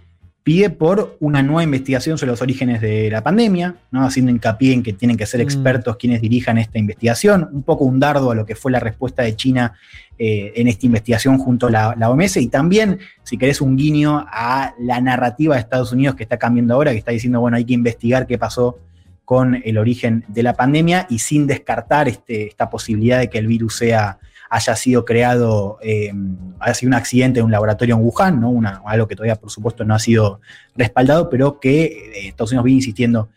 pide 0.48 0.70
por 0.70 1.18
una 1.20 1.44
nueva 1.44 1.62
investigación 1.62 2.18
sobre 2.18 2.32
los 2.32 2.42
orígenes 2.42 2.80
de 2.80 3.12
la 3.12 3.22
pandemia, 3.22 3.76
¿no? 3.92 4.06
haciendo 4.06 4.32
hincapié 4.32 4.72
en 4.72 4.82
que 4.82 4.94
tienen 4.94 5.18
que 5.18 5.26
ser 5.26 5.42
mm. 5.42 5.44
expertos 5.44 5.98
quienes 5.98 6.22
dirijan 6.22 6.58
esta 6.58 6.80
investigación, 6.80 7.50
un 7.52 7.64
poco 7.64 7.84
un 7.84 8.00
dardo 8.00 8.32
a 8.32 8.36
lo 8.36 8.46
que 8.46 8.56
fue 8.56 8.72
la 8.72 8.80
respuesta 8.80 9.24
de 9.24 9.36
China 9.36 9.74
eh, 10.18 10.54
en 10.56 10.70
esta 10.70 10.86
investigación 10.86 11.38
junto 11.38 11.68
a 11.68 11.96
la, 11.98 12.10
OMS 12.10 12.38
y 12.38 12.48
también, 12.48 13.00
si 13.24 13.38
querés, 13.38 13.60
un 13.60 13.76
guiño 13.76 14.26
a 14.26 14.74
la 14.80 15.02
narrativa 15.02 15.56
de 15.56 15.60
Estados 15.60 15.92
Unidos 15.92 16.16
que 16.16 16.24
está 16.24 16.38
cambiando 16.38 16.76
ahora, 16.76 16.92
que 16.92 17.00
está 17.00 17.12
diciendo, 17.12 17.42
bueno, 17.42 17.58
hay 17.58 17.66
que 17.66 17.74
investigar 17.74 18.26
qué 18.26 18.38
pasó 18.38 18.80
con 19.26 19.62
el 19.66 19.78
origen 19.78 20.24
de 20.30 20.44
la 20.44 20.54
pandemia 20.54 21.08
y 21.10 21.20
sin 21.20 21.46
descartar 21.46 22.08
este, 22.08 22.48
esta 22.48 22.70
posibilidad 22.70 23.20
de 23.20 23.30
que 23.30 23.40
el 23.40 23.48
virus 23.48 23.76
sea 23.76 24.18
haya 24.50 24.76
sido 24.76 25.06
creado, 25.06 25.78
eh, 25.82 26.14
haya 26.60 26.74
sido 26.74 26.90
un 26.90 26.94
accidente 26.94 27.40
en 27.40 27.46
un 27.46 27.52
laboratorio 27.52 27.96
en 27.96 28.02
Wuhan, 28.02 28.40
¿no? 28.40 28.60
algo 28.86 29.08
que 29.08 29.16
todavía 29.16 29.36
por 29.36 29.52
supuesto 29.52 29.84
no 29.84 29.96
ha 29.96 30.00
sido 30.00 30.42
respaldado, 30.76 31.30
pero 31.30 31.60
que 31.60 31.84
eh, 31.84 32.28
Estados 32.28 32.52
Unidos 32.52 32.66
viene 32.66 32.78
insistiendo 32.78 33.30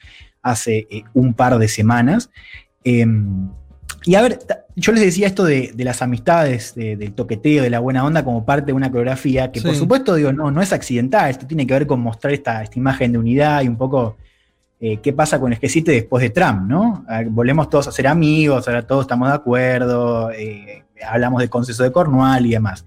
hace 0.42 0.86
eh, 0.90 1.04
un 1.14 1.34
par 1.34 1.58
de 1.58 1.68
semanas. 1.68 2.30
Em, 2.84 3.50
y 4.04 4.14
a 4.14 4.22
ver, 4.22 4.38
yo 4.76 4.92
les 4.92 5.02
decía 5.02 5.26
esto 5.26 5.44
de, 5.44 5.74
las 5.76 6.00
amistades, 6.00 6.74
del 6.74 7.12
toqueteo, 7.12 7.62
de 7.62 7.68
la 7.68 7.80
buena 7.80 8.02
onda 8.02 8.24
como 8.24 8.46
parte 8.46 8.66
de 8.66 8.72
una 8.72 8.88
coreografía, 8.88 9.52
que 9.52 9.60
por 9.60 9.74
supuesto 9.74 10.14
digo, 10.14 10.32
no, 10.32 10.50
no 10.50 10.62
es 10.62 10.72
accidental, 10.72 11.28
esto 11.28 11.46
tiene 11.46 11.66
que 11.66 11.74
ver 11.74 11.86
con 11.86 12.00
mostrar 12.00 12.32
esta, 12.32 12.62
esta 12.62 12.78
imagen 12.78 13.12
de 13.12 13.18
unidad 13.18 13.60
y 13.60 13.68
un 13.68 13.76
poco 13.76 14.16
qué 15.02 15.12
pasa 15.12 15.38
con 15.38 15.52
el 15.52 15.60
G7 15.60 15.84
después 15.84 16.22
de 16.22 16.30
Trump, 16.30 16.62
¿no? 16.62 17.04
volvemos 17.26 17.68
todos 17.68 17.88
a 17.88 17.92
ser 17.92 18.06
amigos, 18.06 18.66
ahora 18.66 18.86
todos 18.86 19.02
estamos 19.02 19.28
de 19.28 19.34
acuerdo, 19.34 20.30
hablamos 21.06 21.42
de 21.42 21.48
consenso 21.48 21.82
de 21.82 21.92
Cornwall 21.92 22.46
y 22.46 22.52
demás. 22.52 22.86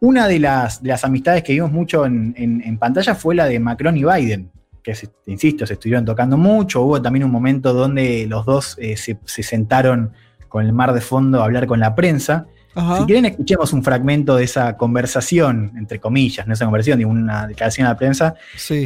Una 0.00 0.26
de 0.26 0.40
las, 0.40 0.82
de 0.82 0.88
las 0.88 1.04
amistades 1.04 1.44
que 1.44 1.52
vimos 1.52 1.70
mucho 1.70 2.04
en, 2.04 2.76
pantalla 2.78 3.14
fue 3.14 3.36
la 3.36 3.46
de 3.46 3.60
Macron 3.60 3.96
y 3.96 4.04
Biden, 4.04 4.50
que, 4.82 4.94
insisto, 5.26 5.64
se 5.64 5.74
estuvieron 5.74 6.04
tocando 6.04 6.36
mucho. 6.36 6.82
Hubo 6.82 7.00
también 7.00 7.24
un 7.24 7.30
momento 7.30 7.72
donde 7.72 8.26
los 8.26 8.44
dos 8.44 8.76
eh, 8.80 8.96
se, 8.96 9.16
sentaron 9.24 10.12
con 10.48 10.66
el 10.66 10.72
mar 10.72 10.92
de 10.92 11.00
fondo 11.00 11.40
a 11.40 11.44
hablar 11.44 11.68
con 11.68 11.78
la 11.78 11.94
prensa. 11.94 12.46
Si 12.74 13.04
quieren, 13.04 13.26
escuchemos 13.26 13.72
un 13.74 13.82
fragmento 13.82 14.36
de 14.36 14.44
esa 14.44 14.76
conversación, 14.78 15.72
entre 15.76 16.00
comillas, 16.00 16.46
no 16.46 16.54
esa 16.54 16.64
conversación, 16.64 16.98
de 16.98 17.04
una 17.04 17.46
declaración 17.46 17.86
a 17.86 17.90
la 17.90 17.96
prensa, 17.96 18.34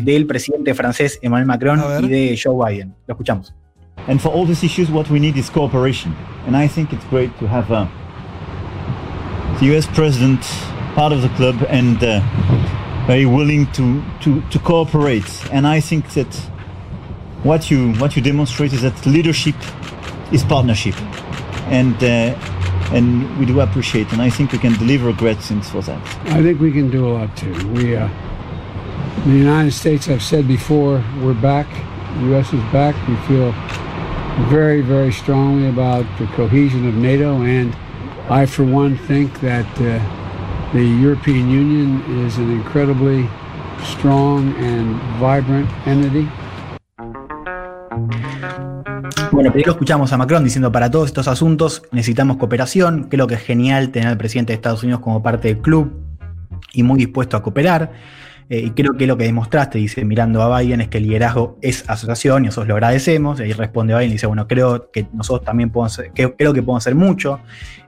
del 0.02 0.26
presidente 0.26 0.74
francés 0.74 1.20
Emmanuel 1.22 1.46
Macron 1.46 1.80
y 2.02 2.08
de 2.08 2.40
Joe 2.42 2.56
Biden. 2.68 2.94
Lo 3.06 3.14
escuchamos. 3.14 3.54
And 4.08 4.20
for 4.20 4.32
all 4.32 4.46
these 4.46 4.64
issues, 4.64 4.90
what 4.90 5.08
we 5.10 5.18
need 5.18 5.36
is 5.36 5.48
cooperation. 5.50 6.14
And 6.46 6.56
I 6.56 6.68
think 6.68 6.92
it's 6.92 7.04
great 7.10 7.30
to 7.38 7.46
have 7.46 7.70
uh, 7.72 7.86
the 9.60 9.76
US 9.76 9.86
president, 9.86 10.42
part 10.94 11.12
of 11.12 11.22
the 11.22 11.28
club, 11.30 11.56
and 11.68 12.02
uh, 12.02 12.20
very 13.06 13.26
willing 13.26 13.66
to, 13.72 14.02
to, 14.20 14.42
to 14.50 14.58
cooperate. 14.58 15.24
And 15.52 15.66
I 15.66 15.80
think 15.80 16.08
that 16.14 16.32
what 17.42 17.70
you 17.70 17.94
what 17.94 18.16
you 18.16 18.22
demonstrate 18.22 18.72
is 18.72 18.82
that 18.82 19.06
leadership 19.06 19.54
is 20.32 20.42
partnership, 20.44 20.94
and 21.70 21.94
uh, 22.02 22.34
and 22.92 23.38
we 23.38 23.46
do 23.46 23.60
appreciate. 23.60 24.12
And 24.12 24.22
I 24.22 24.30
think 24.30 24.52
we 24.52 24.58
can 24.58 24.74
deliver 24.74 25.12
great 25.12 25.38
things 25.38 25.68
for 25.68 25.82
that. 25.82 26.00
I 26.26 26.42
think 26.42 26.60
we 26.60 26.72
can 26.72 26.90
do 26.90 27.06
a 27.06 27.10
lot 27.10 27.36
too. 27.36 27.52
We, 27.68 27.96
uh, 27.96 28.08
the 29.24 29.32
United 29.32 29.72
States, 29.72 30.08
I've 30.08 30.22
said 30.22 30.46
before, 30.46 31.04
we're 31.20 31.34
back. 31.34 31.66
The 32.20 32.26
U.S. 32.26 32.52
is 32.52 32.62
back. 32.72 32.94
We 33.08 33.16
feel 33.26 33.52
very, 34.48 34.82
very 34.82 35.12
strongly 35.12 35.68
about 35.68 36.04
the 36.18 36.26
cohesion 36.28 36.86
of 36.88 36.94
NATO 36.94 37.42
and 37.42 37.74
I, 38.28 38.44
for 38.44 38.64
one, 38.64 38.96
think 38.96 39.40
that 39.40 39.66
uh, 39.80 40.72
the 40.72 40.84
European 40.84 41.48
Union 41.48 42.26
is 42.26 42.38
an 42.38 42.50
incredibly 42.50 43.28
strong 43.84 44.52
and 44.56 45.00
vibrant 45.20 45.70
entity. 45.86 46.28
Bueno, 49.36 49.52
primero 49.52 49.72
escuchamos 49.72 50.10
a 50.14 50.16
Macron 50.16 50.44
diciendo 50.44 50.72
para 50.72 50.90
todos 50.90 51.08
estos 51.08 51.28
asuntos 51.28 51.82
necesitamos 51.92 52.38
cooperación. 52.38 53.08
Creo 53.10 53.26
que 53.26 53.34
es 53.34 53.42
genial 53.42 53.90
tener 53.90 54.08
al 54.08 54.16
presidente 54.16 54.52
de 54.52 54.54
Estados 54.54 54.82
Unidos 54.82 55.02
como 55.02 55.22
parte 55.22 55.48
del 55.48 55.58
club 55.58 55.92
y 56.72 56.82
muy 56.82 56.98
dispuesto 56.98 57.36
a 57.36 57.42
cooperar. 57.42 57.92
Eh, 58.48 58.60
y 58.60 58.70
creo 58.70 58.94
que 58.96 59.06
lo 59.06 59.18
que 59.18 59.24
demostraste, 59.24 59.76
dice 59.76 60.06
mirando 60.06 60.40
a 60.40 60.58
Biden, 60.58 60.80
es 60.80 60.88
que 60.88 60.96
el 60.96 61.04
liderazgo 61.04 61.58
es 61.60 61.84
asociación 61.86 62.44
y 62.44 62.46
nosotros 62.46 62.68
lo 62.68 62.74
agradecemos. 62.76 63.38
Y 63.38 63.42
ahí 63.42 63.52
responde 63.52 63.92
Biden 63.92 64.08
y 64.08 64.12
dice, 64.14 64.26
bueno, 64.26 64.48
creo 64.48 64.90
que 64.90 65.06
nosotros 65.12 65.44
también 65.44 65.68
podemos 65.68 65.98
hacer, 65.98 66.12
creo, 66.14 66.54
que 66.54 66.62
podemos 66.62 66.82
hacer 66.82 66.94
mucho. 66.94 67.38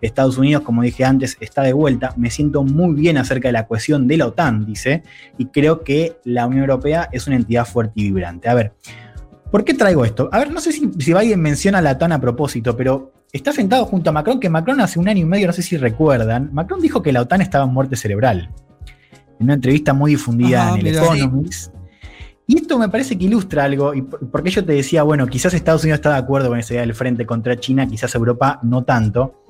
Estados 0.02 0.36
Unidos, 0.36 0.64
como 0.64 0.82
dije 0.82 1.06
antes, 1.06 1.38
está 1.40 1.62
de 1.62 1.72
vuelta. 1.72 2.12
Me 2.18 2.28
siento 2.28 2.62
muy 2.62 2.94
bien 2.94 3.16
acerca 3.16 3.48
de 3.48 3.52
la 3.52 3.66
cohesión 3.66 4.06
de 4.06 4.18
la 4.18 4.26
OTAN, 4.26 4.66
dice, 4.66 5.02
y 5.38 5.46
creo 5.46 5.82
que 5.82 6.18
la 6.24 6.46
Unión 6.46 6.64
Europea 6.64 7.08
es 7.10 7.26
una 7.26 7.36
entidad 7.36 7.64
fuerte 7.64 7.94
y 7.94 8.02
vibrante. 8.02 8.50
A 8.50 8.54
ver, 8.54 8.74
¿por 9.50 9.64
qué 9.64 9.74
traigo 9.74 10.04
esto? 10.04 10.28
A 10.32 10.38
ver, 10.38 10.52
no 10.52 10.60
sé 10.60 10.72
si, 10.72 10.90
si 10.98 11.12
Biden 11.12 11.40
menciona 11.40 11.78
a 11.78 11.82
la 11.82 11.92
OTAN 11.92 12.12
a 12.12 12.20
propósito, 12.20 12.76
pero 12.76 13.12
está 13.32 13.52
sentado 13.52 13.84
junto 13.84 14.10
a 14.10 14.12
Macron, 14.12 14.40
que 14.40 14.48
Macron 14.48 14.80
hace 14.80 14.98
un 14.98 15.08
año 15.08 15.22
y 15.22 15.26
medio, 15.26 15.46
no 15.46 15.52
sé 15.52 15.62
si 15.62 15.76
recuerdan, 15.76 16.50
Macron 16.52 16.80
dijo 16.80 17.02
que 17.02 17.12
la 17.12 17.22
OTAN 17.22 17.40
estaba 17.40 17.64
en 17.64 17.72
muerte 17.72 17.96
cerebral 17.96 18.50
en 19.38 19.44
una 19.44 19.54
entrevista 19.54 19.94
muy 19.94 20.12
difundida 20.12 20.74
en 20.78 20.86
el 20.86 20.96
Economist. 20.96 21.74
Y 22.46 22.56
esto 22.56 22.78
me 22.78 22.88
parece 22.88 23.18
que 23.18 23.26
ilustra 23.26 23.64
algo, 23.64 23.94
y 23.94 24.02
porque 24.02 24.50
yo 24.50 24.64
te 24.64 24.72
decía, 24.72 25.02
bueno, 25.02 25.26
quizás 25.26 25.52
Estados 25.52 25.84
Unidos 25.84 25.98
está 25.98 26.12
de 26.12 26.18
acuerdo 26.18 26.48
con 26.48 26.58
esa 26.58 26.74
idea 26.74 26.82
del 26.82 26.94
frente 26.94 27.26
contra 27.26 27.58
China, 27.60 27.86
quizás 27.86 28.14
Europa 28.14 28.58
no 28.62 28.84
tanto. 28.84 29.44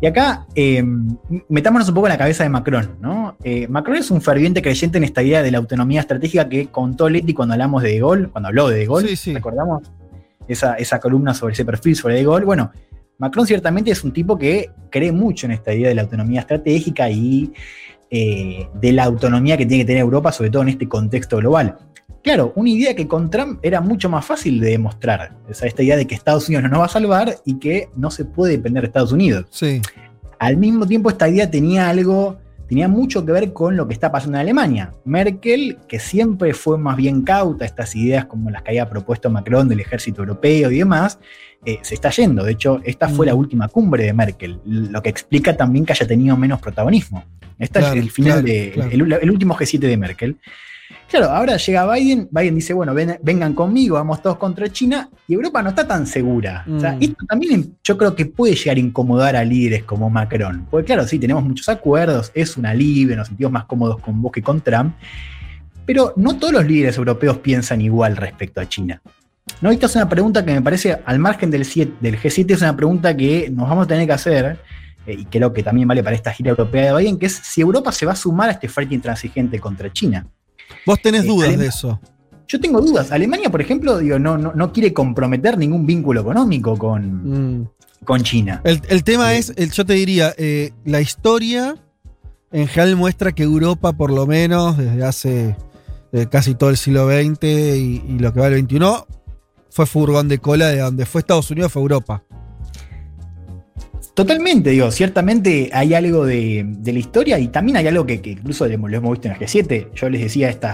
Y 0.00 0.06
acá 0.06 0.46
em, 0.54 1.16
metámonos 1.48 1.88
un 1.88 1.94
poco 1.94 2.06
en 2.06 2.12
la 2.12 2.18
cabeza 2.18 2.42
de 2.42 2.48
Macron, 2.48 2.96
¿no? 3.00 3.36
Eh, 3.44 3.68
Macron 3.68 3.96
es 3.96 4.10
un 4.10 4.22
ferviente 4.22 4.62
creyente 4.62 4.96
en 4.96 5.04
esta 5.04 5.22
idea 5.22 5.42
de 5.42 5.50
la 5.50 5.58
autonomía 5.58 6.00
estratégica 6.00 6.48
que 6.48 6.68
contó 6.68 7.08
Leti 7.10 7.34
cuando 7.34 7.52
hablamos 7.52 7.82
de 7.82 7.90
De 7.90 8.00
Gaulle, 8.00 8.28
cuando 8.28 8.48
habló 8.48 8.68
de 8.68 8.78
De 8.78 8.86
Gaulle, 8.86 9.14
¿recordamos? 9.34 9.82
Esa, 10.48 10.74
esa 10.74 10.98
columna 10.98 11.34
sobre 11.34 11.52
ese 11.52 11.64
perfil 11.64 11.96
sobre 11.96 12.14
De 12.14 12.24
Gaulle. 12.24 12.46
Bueno, 12.46 12.72
Macron 13.18 13.46
ciertamente 13.46 13.90
es 13.90 14.02
un 14.02 14.12
tipo 14.12 14.38
que 14.38 14.70
cree 14.88 15.12
mucho 15.12 15.44
en 15.44 15.52
esta 15.52 15.74
idea 15.74 15.90
de 15.90 15.94
la 15.94 16.02
autonomía 16.02 16.40
estratégica 16.40 17.10
y 17.10 17.52
eh, 18.12 18.66
de 18.74 18.92
la 18.92 19.04
autonomía 19.04 19.56
que 19.56 19.66
tiene 19.66 19.84
que 19.84 19.86
tener 19.86 20.00
Europa, 20.00 20.32
sobre 20.32 20.50
todo 20.50 20.62
en 20.62 20.70
este 20.70 20.88
contexto 20.88 21.36
global. 21.36 21.76
Claro, 22.22 22.52
una 22.54 22.68
idea 22.68 22.94
que 22.94 23.08
con 23.08 23.30
Trump 23.30 23.60
era 23.62 23.80
mucho 23.80 24.08
más 24.10 24.24
fácil 24.24 24.60
de 24.60 24.70
demostrar. 24.70 25.32
esta 25.48 25.82
idea 25.82 25.96
de 25.96 26.06
que 26.06 26.14
Estados 26.14 26.48
Unidos 26.48 26.64
no 26.64 26.70
nos 26.70 26.80
va 26.80 26.84
a 26.84 26.88
salvar 26.88 27.36
y 27.44 27.58
que 27.58 27.88
no 27.96 28.10
se 28.10 28.24
puede 28.24 28.52
depender 28.52 28.82
de 28.82 28.88
Estados 28.88 29.12
Unidos. 29.12 29.46
Sí. 29.50 29.80
Al 30.38 30.56
mismo 30.56 30.86
tiempo, 30.86 31.08
esta 31.10 31.28
idea 31.28 31.50
tenía 31.50 31.88
algo, 31.88 32.38
tenía 32.68 32.88
mucho 32.88 33.24
que 33.24 33.32
ver 33.32 33.52
con 33.52 33.76
lo 33.76 33.86
que 33.86 33.94
está 33.94 34.12
pasando 34.12 34.36
en 34.36 34.42
Alemania. 34.42 34.92
Merkel, 35.04 35.78
que 35.88 35.98
siempre 35.98 36.52
fue 36.52 36.78
más 36.78 36.96
bien 36.96 37.22
cauta, 37.22 37.64
estas 37.64 37.96
ideas 37.96 38.26
como 38.26 38.50
las 38.50 38.62
que 38.62 38.70
había 38.70 38.88
propuesto 38.88 39.30
Macron 39.30 39.68
del 39.68 39.80
ejército 39.80 40.20
europeo 40.22 40.70
y 40.70 40.78
demás, 40.78 41.18
eh, 41.64 41.78
se 41.82 41.94
está 41.94 42.10
yendo. 42.10 42.44
De 42.44 42.52
hecho, 42.52 42.80
esta 42.84 43.08
fue 43.08 43.26
la 43.26 43.34
mm. 43.34 43.38
última 43.38 43.68
cumbre 43.68 44.04
de 44.04 44.12
Merkel, 44.12 44.60
lo 44.64 45.02
que 45.02 45.10
explica 45.10 45.56
también 45.56 45.84
que 45.84 45.92
haya 45.92 46.06
tenido 46.06 46.36
menos 46.36 46.60
protagonismo. 46.60 47.24
Este 47.58 47.80
es 47.80 47.92
el 47.92 48.10
final 48.10 48.42
de, 48.42 48.72
El, 48.90 49.30
último 49.30 49.54
G7 49.54 49.80
de 49.80 49.96
Merkel. 49.98 50.38
Claro, 51.10 51.28
ahora 51.28 51.56
llega 51.56 51.92
Biden, 51.92 52.28
Biden 52.30 52.54
dice, 52.54 52.72
bueno, 52.72 52.94
vengan 52.94 53.52
conmigo, 53.52 53.96
vamos 53.96 54.22
todos 54.22 54.36
contra 54.36 54.68
China, 54.68 55.10
y 55.26 55.34
Europa 55.34 55.60
no 55.60 55.70
está 55.70 55.84
tan 55.84 56.06
segura. 56.06 56.64
O 56.72 56.78
sea, 56.78 56.92
mm. 56.92 57.02
esto 57.02 57.26
también 57.28 57.76
yo 57.82 57.98
creo 57.98 58.14
que 58.14 58.26
puede 58.26 58.54
llegar 58.54 58.76
a 58.76 58.80
incomodar 58.80 59.34
a 59.34 59.44
líderes 59.44 59.82
como 59.82 60.08
Macron. 60.08 60.68
Porque 60.70 60.86
claro, 60.86 61.08
sí, 61.08 61.18
tenemos 61.18 61.42
muchos 61.42 61.68
acuerdos, 61.68 62.30
es 62.32 62.56
un 62.56 62.64
alivio, 62.64 63.16
nos 63.16 63.26
sentimos 63.26 63.52
más 63.52 63.64
cómodos 63.64 64.00
con 64.00 64.22
vos 64.22 64.30
que 64.30 64.40
con 64.40 64.60
Trump, 64.60 64.94
pero 65.84 66.12
no 66.14 66.36
todos 66.36 66.52
los 66.52 66.64
líderes 66.64 66.96
europeos 66.96 67.38
piensan 67.38 67.80
igual 67.80 68.16
respecto 68.16 68.60
a 68.60 68.68
China. 68.68 69.02
¿No? 69.60 69.72
Esta 69.72 69.86
es 69.86 69.96
una 69.96 70.08
pregunta 70.08 70.44
que 70.44 70.52
me 70.52 70.62
parece, 70.62 71.00
al 71.04 71.18
margen 71.18 71.50
del, 71.50 71.62
del 72.00 72.20
G7, 72.20 72.52
es 72.52 72.60
una 72.60 72.76
pregunta 72.76 73.16
que 73.16 73.50
nos 73.50 73.68
vamos 73.68 73.86
a 73.86 73.88
tener 73.88 74.06
que 74.06 74.12
hacer, 74.12 74.60
eh, 75.06 75.16
y 75.18 75.24
creo 75.24 75.52
que 75.52 75.64
también 75.64 75.88
vale 75.88 76.04
para 76.04 76.14
esta 76.14 76.32
gira 76.32 76.50
europea 76.50 76.94
de 76.94 77.02
Biden, 77.02 77.18
que 77.18 77.26
es 77.26 77.32
si 77.32 77.62
Europa 77.62 77.90
se 77.90 78.06
va 78.06 78.12
a 78.12 78.16
sumar 78.16 78.48
a 78.48 78.52
este 78.52 78.68
frente 78.68 78.94
intransigente 78.94 79.58
contra 79.58 79.92
China. 79.92 80.24
Vos 80.86 81.00
tenés 81.00 81.24
eh, 81.24 81.26
dudas 81.26 81.58
de 81.58 81.66
eso. 81.66 82.00
Yo 82.48 82.60
tengo 82.60 82.80
dudas. 82.80 83.12
Alemania, 83.12 83.50
por 83.50 83.60
ejemplo, 83.60 83.98
digo, 83.98 84.18
no, 84.18 84.36
no, 84.36 84.72
quiere 84.72 84.92
comprometer 84.92 85.56
ningún 85.56 85.86
vínculo 85.86 86.20
económico 86.20 86.76
con, 86.76 87.60
mm. 87.60 87.68
con 88.04 88.22
China. 88.22 88.60
El, 88.64 89.04
tema 89.04 89.34
es, 89.34 89.54
yo 89.72 89.86
te 89.86 89.94
diría, 89.94 90.34
eh, 90.36 90.72
la 90.84 91.00
historia 91.00 91.76
en 92.50 92.66
general 92.66 92.96
muestra 92.96 93.32
que 93.32 93.44
Europa, 93.44 93.92
por 93.92 94.10
lo 94.10 94.26
menos 94.26 94.76
desde 94.76 95.04
hace 95.04 95.56
casi 96.30 96.56
todo 96.56 96.70
el 96.70 96.76
siglo 96.76 97.08
XX 97.08 97.44
y, 97.44 98.02
y, 98.08 98.18
lo 98.18 98.32
que 98.32 98.40
va 98.40 98.48
el 98.48 98.64
XXI, 98.64 98.80
fue 99.70 99.86
furgón 99.86 100.26
de 100.28 100.38
cola 100.38 100.66
de 100.68 100.78
donde 100.78 101.06
fue 101.06 101.20
Estados 101.20 101.50
Unidos, 101.52 101.70
fue 101.72 101.82
Europa. 101.82 102.24
Totalmente, 104.14 104.70
digo, 104.70 104.90
ciertamente 104.90 105.70
hay 105.72 105.94
algo 105.94 106.26
de, 106.26 106.66
la 106.84 106.98
historia 106.98 107.38
y 107.38 107.48
también 107.48 107.76
hay 107.76 107.86
algo 107.86 108.06
que, 108.06 108.20
incluso 108.24 108.66
lo 108.66 108.72
hemos 108.72 109.10
visto 109.12 109.28
en 109.28 109.34
el 109.34 109.40
G7. 109.40 109.94
Yo 109.94 110.10
les 110.10 110.20
decía, 110.20 110.50
este 110.50 110.68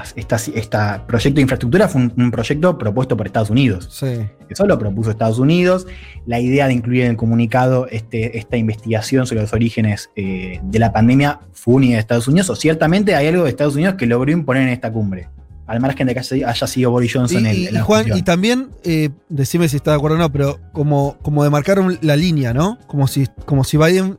proyecto 1.07 1.37
de 1.37 1.43
infraestructura 1.43 1.89
fue 1.89 2.11
un, 2.17 2.31
proyecto 2.31 2.79
propuesto 2.79 3.17
por 3.17 3.27
Estados 3.27 3.51
Unidos. 3.51 3.89
Sí. 3.91 4.27
Eso 4.49 4.67
lo 4.67 4.79
propuso 4.79 5.11
Estados 5.11 5.39
Unidos. 5.39 5.87
La 6.25 6.41
idea 6.41 6.67
de 6.67 6.73
incluir 6.73 7.03
en 7.03 7.11
el 7.11 7.17
comunicado 7.17 7.87
este, 7.89 8.39
esta 8.39 8.57
investigación 8.57 9.27
sobre 9.27 9.43
los 9.43 9.53
orígenes 9.53 10.11
eh, 10.17 10.61
de 10.63 10.79
la 10.79 10.93
pandemia 10.93 11.41
fue 11.53 11.75
una 11.75 11.87
de 11.87 11.99
Estados 11.99 12.29
Unidos, 12.29 12.51
o 12.51 12.57
ciertamente 12.57 13.15
hay 13.15 13.27
algo 13.29 13.45
de 13.45 13.51
Estados 13.51 13.75
Unidos 13.75 13.95
que 13.97 14.07
logró 14.07 14.33
imponer 14.33 14.63
en 14.63 14.69
esta 14.71 14.93
cumbre 14.93 15.29
al 15.67 15.81
margen 15.81 16.07
de 16.07 16.15
que 16.15 16.21
haya 16.21 16.67
sido 16.67 16.91
Boris 16.91 17.13
Johnson 17.13 17.45
y, 17.47 17.67
el, 17.67 17.81
Juan, 17.83 18.17
y 18.17 18.23
también, 18.23 18.71
eh, 18.85 19.11
decime 19.29 19.69
si 19.69 19.77
está 19.77 19.91
de 19.91 19.97
acuerdo 19.97 20.17
o 20.17 20.21
no, 20.21 20.31
pero 20.31 20.61
como, 20.73 21.19
como 21.23 21.43
demarcaron 21.43 21.99
la 22.03 22.17
línea, 22.17 22.55
¿no? 22.55 22.79
Como 22.87 23.09
si, 23.09 23.27
como 23.45 23.65
si 23.65 23.77
Biden 23.77 24.19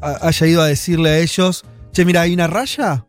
haya 0.00 0.46
ido 0.46 0.62
a 0.62 0.66
decirle 0.66 1.10
a 1.10 1.18
ellos, 1.18 1.64
che, 1.92 2.04
mira, 2.04 2.22
hay 2.22 2.34
una 2.34 2.46
raya. 2.46 3.04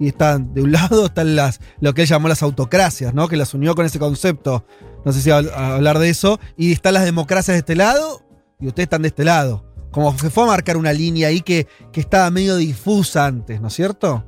Y 0.00 0.08
están, 0.08 0.54
de 0.54 0.62
un 0.62 0.72
lado 0.72 1.06
están 1.06 1.36
las, 1.36 1.60
lo 1.80 1.92
que 1.92 2.02
él 2.02 2.08
llamó 2.08 2.28
las 2.28 2.42
autocracias, 2.42 3.12
¿no? 3.12 3.28
Que 3.28 3.36
las 3.36 3.52
unió 3.52 3.74
con 3.74 3.84
ese 3.84 3.98
concepto. 3.98 4.64
No 5.04 5.12
sé 5.12 5.20
si 5.20 5.30
a, 5.30 5.38
a 5.38 5.74
hablar 5.74 5.98
de 5.98 6.08
eso. 6.08 6.40
Y 6.56 6.72
están 6.72 6.94
las 6.94 7.04
democracias 7.04 7.54
de 7.54 7.58
este 7.58 7.76
lado 7.76 8.22
y 8.60 8.68
ustedes 8.68 8.86
están 8.86 9.02
de 9.02 9.08
este 9.08 9.24
lado. 9.24 9.64
Como 9.90 10.16
se 10.18 10.30
fue 10.30 10.44
a 10.44 10.46
marcar 10.46 10.76
una 10.76 10.92
línea 10.92 11.28
ahí 11.28 11.40
que, 11.40 11.66
que 11.92 12.00
estaba 12.00 12.30
medio 12.30 12.56
difusa 12.56 13.26
antes, 13.26 13.60
¿no 13.60 13.68
es 13.68 13.74
cierto? 13.74 14.24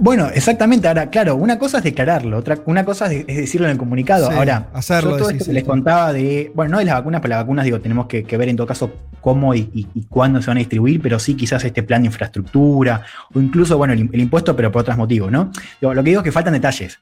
Bueno, 0.00 0.28
exactamente. 0.32 0.88
Ahora, 0.88 1.10
claro, 1.10 1.36
una 1.36 1.58
cosa 1.58 1.78
es 1.78 1.84
declararlo, 1.84 2.38
otra, 2.38 2.58
una 2.64 2.84
cosa 2.86 3.12
es, 3.12 3.26
decirlo 3.26 3.66
en 3.66 3.72
el 3.72 3.78
comunicado. 3.78 4.30
Ahora, 4.30 4.68
hacerlo, 4.72 5.10
yo 5.10 5.16
todo 5.18 5.30
esto 5.30 5.52
les 5.52 5.62
contaba 5.62 6.12
de, 6.12 6.50
bueno, 6.54 6.72
no 6.72 6.78
de 6.78 6.86
las 6.86 6.94
vacunas, 6.94 7.20
pero 7.20 7.30
las 7.30 7.42
vacunas, 7.42 7.66
digo, 7.66 7.80
tenemos 7.80 8.06
que, 8.06 8.22
ver 8.22 8.48
en 8.48 8.56
todo 8.56 8.66
caso 8.66 8.90
cómo 9.20 9.54
y, 9.54 9.86
cuándo 10.08 10.40
se 10.40 10.48
van 10.48 10.56
a 10.56 10.60
distribuir, 10.60 11.02
pero 11.02 11.18
sí 11.18 11.34
quizás 11.34 11.62
este 11.64 11.82
plan 11.82 12.02
de 12.02 12.06
infraestructura, 12.06 13.02
o 13.34 13.40
incluso, 13.40 13.76
bueno, 13.76 13.92
el, 13.92 14.08
impuesto, 14.18 14.56
pero 14.56 14.72
por 14.72 14.80
otros 14.80 14.96
motivos, 14.96 15.30
¿no? 15.30 15.52
lo 15.80 15.94
que 16.02 16.10
digo 16.10 16.20
es 16.20 16.24
que 16.24 16.32
faltan 16.32 16.54
detalles. 16.54 16.98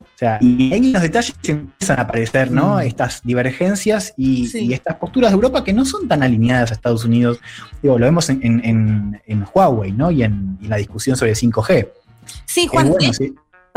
O 0.00 0.18
sea, 0.18 0.38
y 0.40 0.74
en 0.74 0.92
los 0.92 1.00
detalles 1.00 1.32
empiezan 1.44 2.00
a 2.00 2.02
aparecer, 2.02 2.50
¿no? 2.50 2.76
Mm. 2.76 2.80
Estas 2.80 3.22
divergencias 3.22 4.14
y, 4.16 4.72
estas 4.72 4.96
posturas 4.96 5.30
de 5.30 5.36
Europa 5.36 5.62
que 5.62 5.72
no 5.72 5.84
son 5.84 6.08
tan 6.08 6.24
alineadas 6.24 6.72
a 6.72 6.74
Estados 6.74 7.04
Unidos. 7.04 7.38
Digo, 7.82 8.00
lo 8.00 8.04
vemos 8.04 8.28
en, 8.28 9.20
Huawei, 9.54 9.92
¿no? 9.92 10.10
Y 10.10 10.24
en, 10.24 10.58
la 10.62 10.76
discusión 10.76 11.16
sobre 11.16 11.34
5G. 11.34 11.88
Sí, 12.46 12.66
Juan. 12.66 12.92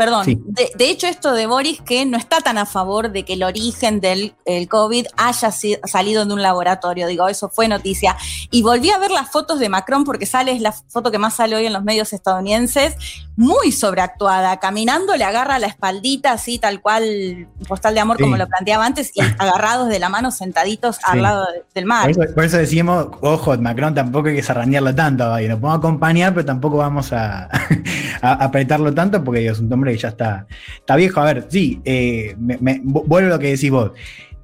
Perdón, 0.04 0.42
de, 0.46 0.90
hecho 0.90 1.06
esto 1.06 1.32
de 1.32 1.46
Boris 1.46 1.80
que 1.80 2.04
no 2.04 2.16
está 2.16 2.40
tan 2.40 2.58
a 2.58 2.66
favor 2.66 3.12
de 3.12 3.24
que 3.24 3.34
el 3.34 3.42
origen 3.42 4.00
del 4.00 4.34
COVID 4.68 5.06
haya 5.16 5.50
salido 5.52 6.26
de 6.26 6.34
un 6.34 6.42
laboratorio, 6.42 7.06
digo, 7.06 7.28
eso 7.28 7.48
fue 7.48 7.68
noticia. 7.68 8.16
Y 8.50 8.62
volví 8.62 8.90
a 8.90 8.98
ver 8.98 9.10
las 9.10 9.30
fotos 9.30 9.60
de 9.60 9.68
Macron 9.68 10.04
porque 10.04 10.26
sale, 10.26 10.52
es 10.52 10.60
la 10.60 10.72
foto 10.72 11.10
que 11.10 11.18
más 11.18 11.34
sale 11.34 11.54
hoy 11.54 11.66
en 11.66 11.72
los 11.72 11.84
medios 11.84 12.12
estadounidenses, 12.12 12.96
muy 13.36 13.72
sobreactuada, 13.72 14.58
caminando, 14.58 15.16
le 15.16 15.24
agarra 15.24 15.58
la 15.58 15.66
espaldita 15.66 16.32
así, 16.32 16.58
tal 16.58 16.80
cual, 16.80 17.48
postal 17.66 17.94
de 17.94 18.00
amor 18.00 18.18
como 18.20 18.36
lo 18.36 18.46
planteaba 18.46 18.84
antes, 18.84 19.12
y 19.14 19.20
agarrados 19.38 19.88
de 19.88 19.98
la 19.98 20.08
mano, 20.08 20.30
sentaditos 20.30 20.98
al 21.04 21.22
lado 21.22 21.46
del 21.74 21.86
mar. 21.86 22.10
Por 22.34 22.44
eso, 22.44 22.58
decimos, 22.58 23.06
ojo, 23.20 23.56
Macron 23.58 23.94
tampoco 23.94 24.28
hay 24.28 24.36
que 24.36 24.42
zarranearlo 24.42 24.94
tanto, 24.94 25.38
y 25.40 25.48
nos 25.48 25.58
podemos 25.60 25.78
acompañar, 25.78 26.34
pero 26.34 26.44
tampoco 26.44 26.78
vamos 26.78 27.12
a, 27.12 27.48
apretarlo 28.22 28.92
tanto 28.92 29.22
porque 29.22 29.46
es 29.46 29.58
un 29.58 29.72
hombre 29.72 29.91
que 29.92 29.98
ya 29.98 30.08
está, 30.08 30.46
está 30.76 30.96
viejo. 30.96 31.20
A 31.20 31.24
ver, 31.24 31.46
sí, 31.48 31.80
eh, 31.84 32.34
vuelvo 32.38 33.16
a 33.16 33.20
lo 33.22 33.38
que 33.38 33.48
decís 33.48 33.70
vos. 33.70 33.92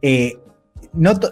Eh, 0.02 0.36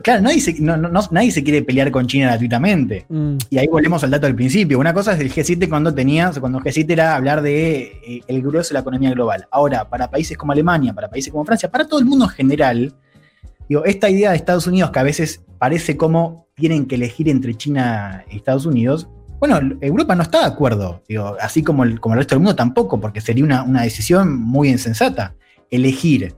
claro, 0.03 0.23
nadie 0.23 0.41
se, 0.41 0.55
nadie 0.61 1.31
se 1.31 1.43
quiere 1.43 1.63
pelear 1.63 1.91
con 1.91 2.07
China 2.07 2.29
gratuitamente. 2.29 3.07
Mm. 3.09 3.37
Y 3.51 3.59
ahí 3.59 3.67
volvemos 3.69 4.03
al 4.05 4.11
dato 4.11 4.27
del 4.27 4.35
principio. 4.35 4.79
Una 4.79 4.93
cosa 4.93 5.15
es 5.15 5.21
el 5.21 5.33
G7 5.33 5.69
cuando 5.69 5.95
tenía, 5.95 6.31
cuando 6.39 6.59
el 6.59 6.65
G7 6.65 6.91
era 6.91 7.17
hablar 7.17 7.43
de 7.43 8.01
eh, 8.07 8.21
el 8.27 8.43
grueso 8.43 8.71
de 8.71 8.75
la 8.75 8.81
economía 8.81 9.11
global. 9.11 9.47
Ahora, 9.51 9.89
para 9.89 10.11
países 10.11 10.37
como 10.37 10.53
Alemania, 10.53 10.93
para 10.93 11.09
países 11.09 11.33
como 11.33 11.45
Francia, 11.45 11.71
para 11.71 11.87
todo 11.87 12.01
el 12.01 12.07
mundo 12.07 12.27
en 12.27 12.31
general, 12.31 12.95
digo, 13.69 13.85
esta 13.85 14.09
idea 14.11 14.31
de 14.31 14.37
Estados 14.37 14.67
Unidos 14.67 14.91
que 14.91 14.99
a 14.99 15.05
veces 15.05 15.43
parece 15.59 15.97
como 15.97 16.47
tienen 16.55 16.87
que 16.87 16.95
elegir 16.95 17.29
entre 17.29 17.55
China 17.55 18.25
y 18.31 18.37
Estados 18.37 18.67
Unidos, 18.67 19.09
bueno, 19.39 19.61
Europa 19.81 20.15
no 20.15 20.23
está 20.23 20.41
de 20.41 20.47
acuerdo, 20.47 21.03
digo, 21.09 21.37
así 21.41 21.63
como 21.63 21.85
el, 21.85 22.01
como 22.01 22.15
el 22.15 22.19
resto 22.19 22.35
del 22.35 22.43
mundo 22.43 22.57
tampoco, 22.57 23.01
porque 23.01 23.21
sería 23.21 23.45
una, 23.45 23.63
una 23.63 23.83
decisión 23.83 24.39
muy 24.39 24.69
insensata 24.69 25.35
elegir 25.71 26.35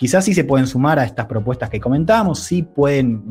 Quizás 0.00 0.24
sí 0.24 0.32
se 0.32 0.44
pueden 0.44 0.66
sumar 0.66 0.98
a 0.98 1.04
estas 1.04 1.26
propuestas 1.26 1.68
que 1.68 1.78
comentamos, 1.78 2.40
sí 2.40 2.62
pueden 2.62 3.22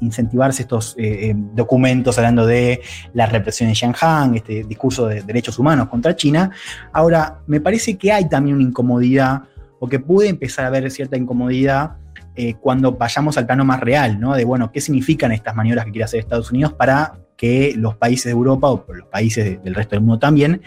incentivarse 0.00 0.62
estos 0.62 0.96
eh, 0.98 1.30
eh, 1.30 1.34
documentos 1.54 2.18
hablando 2.18 2.44
de 2.46 2.80
la 3.12 3.26
represión 3.26 3.68
en 3.68 3.76
Shanghai, 3.76 4.32
este 4.34 4.64
discurso 4.64 5.06
de 5.06 5.22
derechos 5.22 5.56
humanos 5.56 5.88
contra 5.88 6.16
China. 6.16 6.50
Ahora, 6.92 7.38
me 7.46 7.60
parece 7.60 7.96
que 7.96 8.10
hay 8.10 8.28
también 8.28 8.56
una 8.56 8.64
incomodidad, 8.64 9.42
o 9.78 9.88
que 9.88 10.00
puede 10.00 10.30
empezar 10.30 10.64
a 10.64 10.68
haber 10.68 10.90
cierta 10.90 11.16
incomodidad 11.16 11.92
eh, 12.34 12.54
cuando 12.54 12.90
vayamos 12.90 13.38
al 13.38 13.46
plano 13.46 13.64
más 13.64 13.78
real, 13.78 14.18
¿no? 14.18 14.34
De, 14.34 14.44
bueno, 14.44 14.72
¿qué 14.72 14.80
significan 14.80 15.30
estas 15.30 15.54
maniobras 15.54 15.84
que 15.84 15.92
quiere 15.92 16.06
hacer 16.06 16.18
Estados 16.18 16.50
Unidos 16.50 16.72
para 16.72 17.20
que 17.36 17.74
los 17.76 17.96
países 17.96 18.26
de 18.26 18.30
Europa 18.32 18.68
o 18.68 18.84
los 18.88 19.08
países 19.08 19.62
del 19.62 19.74
resto 19.74 19.96
del 19.96 20.00
mundo 20.00 20.18
también 20.18 20.62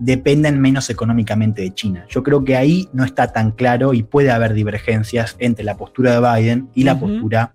dependen 0.00 0.60
menos 0.60 0.88
económicamente 0.90 1.62
de 1.62 1.74
China. 1.74 2.06
Yo 2.08 2.22
creo 2.22 2.42
que 2.42 2.56
ahí 2.56 2.88
no 2.92 3.04
está 3.04 3.32
tan 3.32 3.52
claro 3.52 3.92
y 3.92 4.02
puede 4.02 4.30
haber 4.30 4.54
divergencias 4.54 5.36
entre 5.38 5.64
la 5.64 5.76
postura 5.76 6.18
de 6.18 6.40
Biden 6.40 6.70
y 6.74 6.84
la 6.84 6.98
postura 6.98 7.54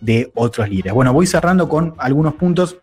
de 0.00 0.30
otros 0.34 0.68
líderes. 0.68 0.92
Bueno, 0.92 1.12
voy 1.12 1.26
cerrando 1.26 1.68
con 1.68 1.94
algunos 1.98 2.34
puntos. 2.34 2.76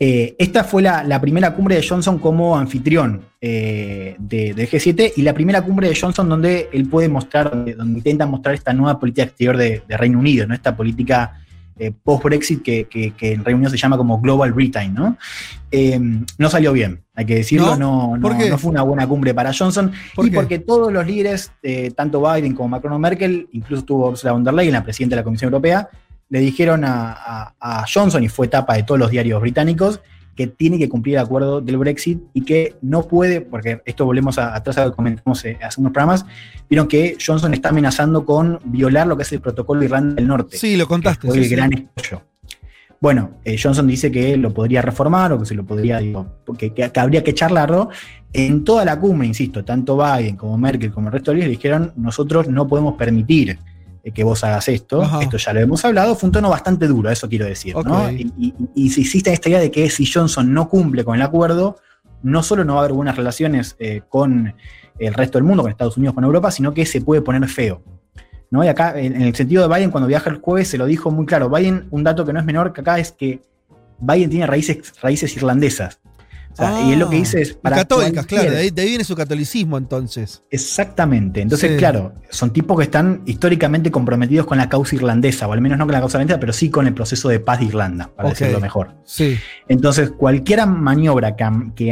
Eh, 0.00 0.34
esta 0.38 0.64
fue 0.64 0.82
la, 0.82 1.20
primera 1.20 1.54
cumbre 1.54 1.76
de 1.76 1.86
Johnson 1.86 2.18
como 2.18 2.56
anfitrión 2.56 3.26
eh, 3.40 4.16
de, 4.18 4.54
G7 4.54 5.12
y 5.16 5.22
la 5.22 5.34
primera 5.34 5.62
cumbre 5.62 5.88
de 5.88 5.94
Johnson 5.94 6.28
donde 6.28 6.68
él 6.72 6.88
puede 6.88 7.08
mostrar, 7.08 7.50
donde, 7.50 7.98
intenta 7.98 8.26
mostrar 8.26 8.54
esta 8.54 8.72
nueva 8.72 8.98
política 8.98 9.24
exterior 9.24 9.56
de, 9.56 9.82
Reino 9.88 10.18
Unido, 10.18 10.46
¿no? 10.46 10.54
esta 10.54 10.74
política 10.74 11.43
eh, 11.78 11.90
post-Brexit 11.90 12.62
que, 12.62 12.86
en 13.20 13.44
Reino 13.44 13.58
Unido 13.58 13.70
se 13.70 13.76
llama 13.76 13.96
como 13.96 14.20
Global 14.20 14.52
Britain, 14.52 14.94
¿no? 14.94 15.16
Eh, 15.70 15.98
no 16.38 16.48
salió 16.48 16.72
bien, 16.72 17.02
hay 17.14 17.26
que 17.26 17.34
decirlo, 17.34 17.76
no, 17.76 18.16
no, 18.16 18.58
fue 18.58 18.70
una 18.70 18.82
buena 18.82 19.08
cumbre 19.08 19.34
para 19.34 19.52
Johnson. 19.52 19.92
Y 20.22 20.30
porque 20.30 20.60
todos 20.60 20.92
los 20.92 21.06
líderes, 21.06 21.52
eh, 21.62 21.90
tanto 21.90 22.22
Biden 22.22 22.54
como 22.54 22.68
Macron 22.68 22.92
o 22.92 22.98
Merkel, 22.98 23.48
incluso 23.52 23.84
tuvo 23.84 24.10
Ursula 24.10 24.32
von 24.32 24.44
der 24.44 24.54
Leyen, 24.54 24.72
la 24.72 24.84
presidenta 24.84 25.16
de 25.16 25.20
la 25.20 25.24
Comisión 25.24 25.48
Europea, 25.48 25.88
le 26.28 26.40
dijeron 26.40 26.84
a 26.84 27.84
Johnson, 27.92 28.22
y 28.22 28.28
fue 28.28 28.46
etapa 28.46 28.74
de 28.74 28.82
todos 28.84 28.98
los 28.98 29.10
diarios 29.10 29.40
británicos, 29.40 30.00
que 30.34 30.46
tiene 30.46 30.78
que 30.78 30.88
cumplir 30.88 31.16
el 31.16 31.22
acuerdo 31.22 31.60
del 31.60 31.76
Brexit 31.76 32.20
y 32.32 32.44
que 32.44 32.76
no 32.82 33.06
puede, 33.06 33.40
porque 33.40 33.80
esto 33.84 34.04
volvemos 34.04 34.38
a, 34.38 34.54
atrás 34.54 34.78
a 34.78 34.84
lo 34.84 34.90
que 34.90 34.96
comentamos 34.96 35.44
eh, 35.44 35.58
hace 35.62 35.80
unos 35.80 35.92
programas, 35.92 36.26
vieron 36.68 36.88
que 36.88 37.16
Johnson 37.24 37.54
está 37.54 37.68
amenazando 37.70 38.24
con 38.24 38.58
violar 38.64 39.06
lo 39.06 39.16
que 39.16 39.22
es 39.22 39.32
el 39.32 39.40
protocolo 39.40 39.80
de 39.80 39.86
Irlanda 39.86 40.14
del 40.16 40.26
Norte. 40.26 40.56
Sí, 40.56 40.76
lo 40.76 40.86
contaste. 40.86 41.28
el 41.28 41.48
gran 41.48 41.72
escollo. 41.72 42.22
Bueno, 43.00 43.32
eh, 43.44 43.58
Johnson 43.62 43.86
dice 43.86 44.10
que 44.10 44.36
lo 44.36 44.54
podría 44.54 44.80
reformar 44.80 45.32
o 45.32 45.38
que 45.38 45.44
se 45.44 45.54
lo 45.54 45.64
podría, 45.64 45.98
digo, 45.98 46.38
que, 46.56 46.72
que, 46.72 46.90
habría 46.96 47.22
que 47.22 47.34
charlarlo. 47.34 47.90
En 48.32 48.64
toda 48.64 48.84
la 48.84 48.98
cumbre, 48.98 49.26
insisto, 49.26 49.64
tanto 49.64 49.96
Biden 49.96 50.36
como 50.36 50.56
Merkel 50.56 50.90
como 50.90 51.08
el 51.08 51.12
resto 51.12 51.32
de 51.32 51.38
los 51.38 51.48
dijeron, 51.48 51.92
nosotros 51.96 52.48
no 52.48 52.66
podemos 52.66 52.94
permitir 52.94 53.58
que 54.12 54.24
vos 54.24 54.44
hagas 54.44 54.68
esto, 54.68 55.02
esto 55.20 55.38
ya 55.38 55.52
lo 55.54 55.60
hemos 55.60 55.84
hablado, 55.84 56.14
fue 56.14 56.28
un 56.28 56.32
tono 56.32 56.50
bastante 56.50 56.86
duro, 56.86 57.10
eso 57.10 57.28
quiero 57.28 57.46
decir, 57.46 57.74
¿no? 57.74 58.10
Y, 58.10 58.90
si 58.90 59.00
existe 59.00 59.32
esta 59.32 59.48
idea 59.48 59.60
de 59.60 59.70
que 59.70 59.88
si 59.88 60.04
Johnson 60.04 60.52
no 60.52 60.68
cumple 60.68 61.04
con 61.04 61.16
el 61.16 61.22
acuerdo, 61.22 61.76
no 62.22 62.42
solo 62.42 62.64
no 62.64 62.74
va 62.74 62.80
a 62.80 62.84
haber 62.84 62.94
buenas 62.94 63.16
relaciones 63.16 63.76
eh, 63.78 64.02
con 64.08 64.54
el 64.98 65.14
resto 65.14 65.38
del 65.38 65.44
mundo, 65.44 65.62
con 65.62 65.70
Estados 65.70 65.96
Unidos, 65.96 66.14
con 66.14 66.24
Europa, 66.24 66.50
sino 66.50 66.74
que 66.74 66.84
se 66.84 67.00
puede 67.00 67.22
poner 67.22 67.48
feo. 67.48 67.82
¿no? 68.50 68.62
Y 68.62 68.68
acá, 68.68 68.98
en 68.98 69.20
el 69.20 69.34
sentido 69.34 69.66
de 69.66 69.74
Biden, 69.74 69.90
cuando 69.90 70.06
viaja 70.06 70.30
el 70.30 70.36
jueves, 70.36 70.68
se 70.68 70.78
lo 70.78 70.86
dijo 70.86 71.10
muy 71.10 71.26
claro. 71.26 71.48
Biden, 71.48 71.86
un 71.90 72.04
dato 72.04 72.24
que 72.24 72.32
no 72.32 72.38
es 72.38 72.44
menor 72.44 72.72
que 72.72 72.82
acá 72.82 72.98
es 72.98 73.10
que 73.10 73.40
Biden 73.98 74.30
tiene 74.30 74.46
raíces, 74.46 74.92
raíces 75.00 75.34
irlandesas 75.36 75.98
y 76.58 76.92
él 76.92 76.98
lo 76.98 77.10
que 77.10 77.16
dice 77.16 77.42
es. 77.42 77.54
Para 77.54 77.76
católicas, 77.76 78.26
claro, 78.26 78.50
de 78.50 78.58
ahí, 78.58 78.70
viene 78.70 79.04
su 79.04 79.14
catolicismo 79.14 79.78
entonces. 79.78 80.42
Exactamente. 80.50 81.40
Entonces, 81.40 81.78
claro, 81.78 82.14
son 82.30 82.52
tipos 82.52 82.76
que 82.76 82.84
están 82.84 83.22
históricamente 83.26 83.90
comprometidos 83.90 84.46
con 84.46 84.58
la 84.58 84.68
causa 84.68 84.94
irlandesa, 84.94 85.48
o 85.48 85.52
al 85.52 85.60
menos 85.60 85.78
no 85.78 85.86
con 85.86 85.92
la 85.92 86.00
causa 86.00 86.18
irlandesa, 86.18 86.40
pero 86.40 86.52
sí 86.52 86.70
con 86.70 86.86
el 86.86 86.94
proceso 86.94 87.28
de 87.28 87.40
paz 87.40 87.60
de 87.60 87.66
Irlanda, 87.66 88.10
para 88.14 88.30
decirlo 88.30 88.60
mejor. 88.60 88.94
Sí. 89.04 89.38
Entonces, 89.68 90.10
cualquier 90.10 90.66
maniobra 90.66 91.36
que, 91.36 91.44
que, 91.74 91.90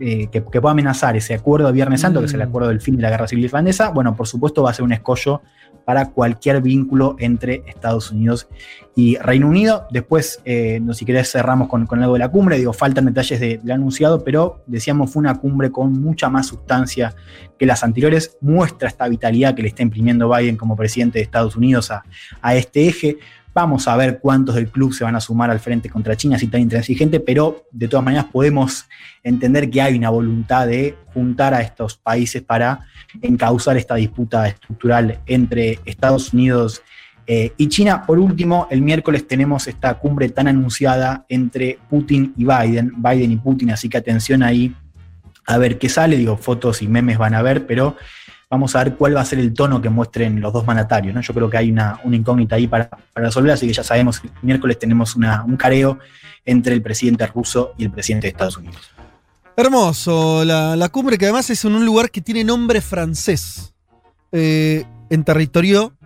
eh, 0.00 0.28
que, 0.30 0.40
pueda 0.42 0.70
amenazar 0.70 1.16
ese 1.16 1.34
acuerdo 1.34 1.66
de 1.66 1.72
Viernes 1.72 2.00
Santo, 2.00 2.20
que 2.20 2.26
es 2.26 2.34
el 2.34 2.40
mm. 2.40 2.48
acuerdo 2.48 2.68
del 2.68 2.80
fin 2.80 2.96
de 2.96 3.02
la 3.02 3.10
guerra 3.10 3.26
civil 3.26 3.44
irlandesa, 3.44 3.90
bueno, 3.90 4.14
por 4.14 4.26
supuesto 4.26 4.62
va 4.62 4.70
a 4.70 4.74
ser 4.74 4.84
un 4.84 4.92
escollo 4.92 5.42
para 5.84 6.10
cualquier 6.10 6.60
vínculo 6.60 7.16
entre 7.20 7.62
Estados 7.66 8.10
Unidos 8.10 8.48
y 8.98 9.18
Reino 9.18 9.46
Unido. 9.46 9.86
Después, 9.90 10.40
eh, 10.46 10.80
no, 10.80 10.94
si 10.94 11.04
querés, 11.04 11.30
cerramos 11.30 11.68
con, 11.68 11.86
algo 12.02 12.14
de 12.14 12.18
la 12.18 12.30
cumbre. 12.30 12.56
Digo, 12.56 12.72
faltan 12.72 13.04
detalles 13.04 13.38
del 13.38 13.60
de 13.62 13.72
anunciado, 13.72 14.24
pero 14.24 14.64
decíamos 14.66 15.12
fue 15.12 15.20
una 15.20 15.34
cumbre 15.34 15.70
con 15.70 15.92
mucha 16.00 16.30
más 16.30 16.46
sustancia 16.46 17.14
que 17.58 17.66
las 17.66 17.84
anteriores. 17.84 18.38
Muestra 18.40 18.88
esta 18.88 19.06
vitalidad 19.06 19.54
que 19.54 19.62
le 19.62 19.68
está 19.68 19.82
imprimiendo 19.82 20.34
Biden 20.34 20.56
como 20.56 20.76
presidente 20.76 21.18
de 21.18 21.24
Estados 21.24 21.56
Unidos 21.56 21.90
a, 21.90 22.04
a 22.40 22.56
este 22.56 22.88
eje. 22.88 23.18
Vamos 23.52 23.86
a 23.86 23.96
ver 23.96 24.18
cuántos 24.18 24.54
del 24.54 24.70
club 24.70 24.94
se 24.94 25.04
van 25.04 25.14
a 25.14 25.20
sumar 25.20 25.50
al 25.50 25.60
frente 25.60 25.90
contra 25.90 26.16
China 26.16 26.38
si 26.38 26.46
tan 26.46 26.62
intransigente, 26.62 27.20
pero 27.20 27.66
de 27.70 27.88
todas 27.88 28.04
maneras 28.04 28.26
podemos 28.32 28.86
entender 29.22 29.68
que 29.68 29.82
hay 29.82 29.96
una 29.96 30.08
voluntad 30.08 30.66
de 30.66 30.96
juntar 31.12 31.52
a 31.52 31.60
estos 31.60 31.98
países 31.98 32.42
para 32.42 32.80
encauzar 33.20 33.76
esta 33.76 33.94
disputa 33.94 34.48
estructural 34.48 35.20
entre 35.26 35.80
Estados 35.84 36.32
Unidos 36.32 36.82
eh, 37.26 37.52
y 37.56 37.68
China. 37.68 38.04
Por 38.06 38.18
último, 38.18 38.68
el 38.70 38.82
miércoles 38.82 39.26
tenemos 39.26 39.66
esta 39.66 39.94
cumbre 39.94 40.28
tan 40.28 40.48
anunciada 40.48 41.24
entre 41.28 41.78
Putin 41.88 42.34
y 42.36 42.44
Biden, 42.44 42.92
Biden 42.96 43.32
y 43.32 43.36
Putin, 43.36 43.70
así 43.70 43.88
que 43.88 43.98
atención 43.98 44.42
ahí 44.42 44.74
a 45.46 45.58
ver 45.58 45.78
qué 45.78 45.88
sale, 45.88 46.16
digo, 46.16 46.36
fotos 46.36 46.82
y 46.82 46.88
memes 46.88 47.18
van 47.18 47.34
a 47.34 47.42
ver, 47.42 47.66
pero 47.66 47.96
Vamos 48.48 48.76
a 48.76 48.84
ver 48.84 48.94
cuál 48.94 49.16
va 49.16 49.22
a 49.22 49.24
ser 49.24 49.40
el 49.40 49.52
tono 49.52 49.82
que 49.82 49.88
muestren 49.88 50.40
los 50.40 50.52
dos 50.52 50.64
mandatarios. 50.64 51.12
¿no? 51.12 51.20
Yo 51.20 51.34
creo 51.34 51.50
que 51.50 51.56
hay 51.56 51.70
una, 51.70 52.00
incógnita 52.04 52.54
ahí 52.54 52.68
para, 52.68 52.88
resolver, 53.14 53.52
así 53.52 53.66
que 53.66 53.72
ya 53.72 53.82
sabemos 53.82 54.22
el 54.22 54.30
miércoles 54.42 54.78
tenemos 54.78 55.16
un 55.16 55.56
careo 55.56 55.98
entre 56.44 56.74
el 56.74 56.82
presidente 56.82 57.26
ruso 57.26 57.72
y 57.76 57.84
el 57.84 57.90
presidente 57.90 58.28
de 58.28 58.30
Estados 58.30 58.56
Unidos. 58.56 58.92
Hermoso, 59.56 60.44
la, 60.44 60.88
cumbre 60.90 61.18
que 61.18 61.24
además 61.24 61.50
es 61.50 61.64
en 61.64 61.74
un 61.74 61.84
lugar 61.84 62.10
que 62.10 62.20
tiene 62.20 62.44
nombre 62.44 62.80
francés, 62.80 63.74
eh, 64.30 64.84
en 65.10 65.24
territorio 65.24 65.96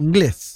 inglés. 0.00 0.53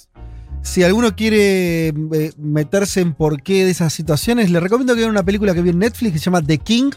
Si 0.61 0.83
alguno 0.83 1.15
quiere 1.15 1.87
eh, 1.87 2.31
meterse 2.37 3.01
en 3.01 3.13
por 3.13 3.41
qué 3.41 3.65
de 3.65 3.71
esas 3.71 3.93
situaciones, 3.93 4.51
le 4.51 4.59
recomiendo 4.59 4.93
que 4.93 5.01
vean 5.01 5.11
una 5.11 5.23
película 5.23 5.53
que 5.53 5.61
vi 5.61 5.69
en 5.69 5.79
Netflix 5.79 6.13
que 6.13 6.19
se 6.19 6.25
llama 6.25 6.41
The 6.41 6.57
King, 6.59 6.91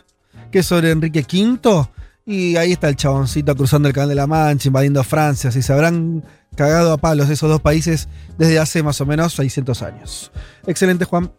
que 0.51 0.61
es 0.61 0.67
sobre 0.67 0.91
Enrique 0.91 1.21
V 1.21 1.89
y 2.25 2.57
ahí 2.57 2.73
está 2.73 2.89
el 2.89 2.97
chaboncito 2.97 3.55
cruzando 3.57 3.89
el 3.89 3.95
Canal 3.95 4.11
de 4.11 4.15
la 4.15 4.27
Mancha, 4.27 4.69
invadiendo 4.69 5.03
Francia. 5.03 5.51
Si 5.51 5.63
se 5.63 5.73
habrán 5.73 6.25
cagado 6.55 6.93
a 6.93 6.99
palos 6.99 7.29
esos 7.31 7.51
dos 7.51 7.61
países 7.61 8.09
desde 8.39 8.59
hace 8.59 8.83
más 8.83 9.01
o 9.01 9.07
menos 9.07 9.33
600 9.35 9.83
años. 9.83 10.33
Excelente, 10.67 11.05
Juan. 11.05 11.33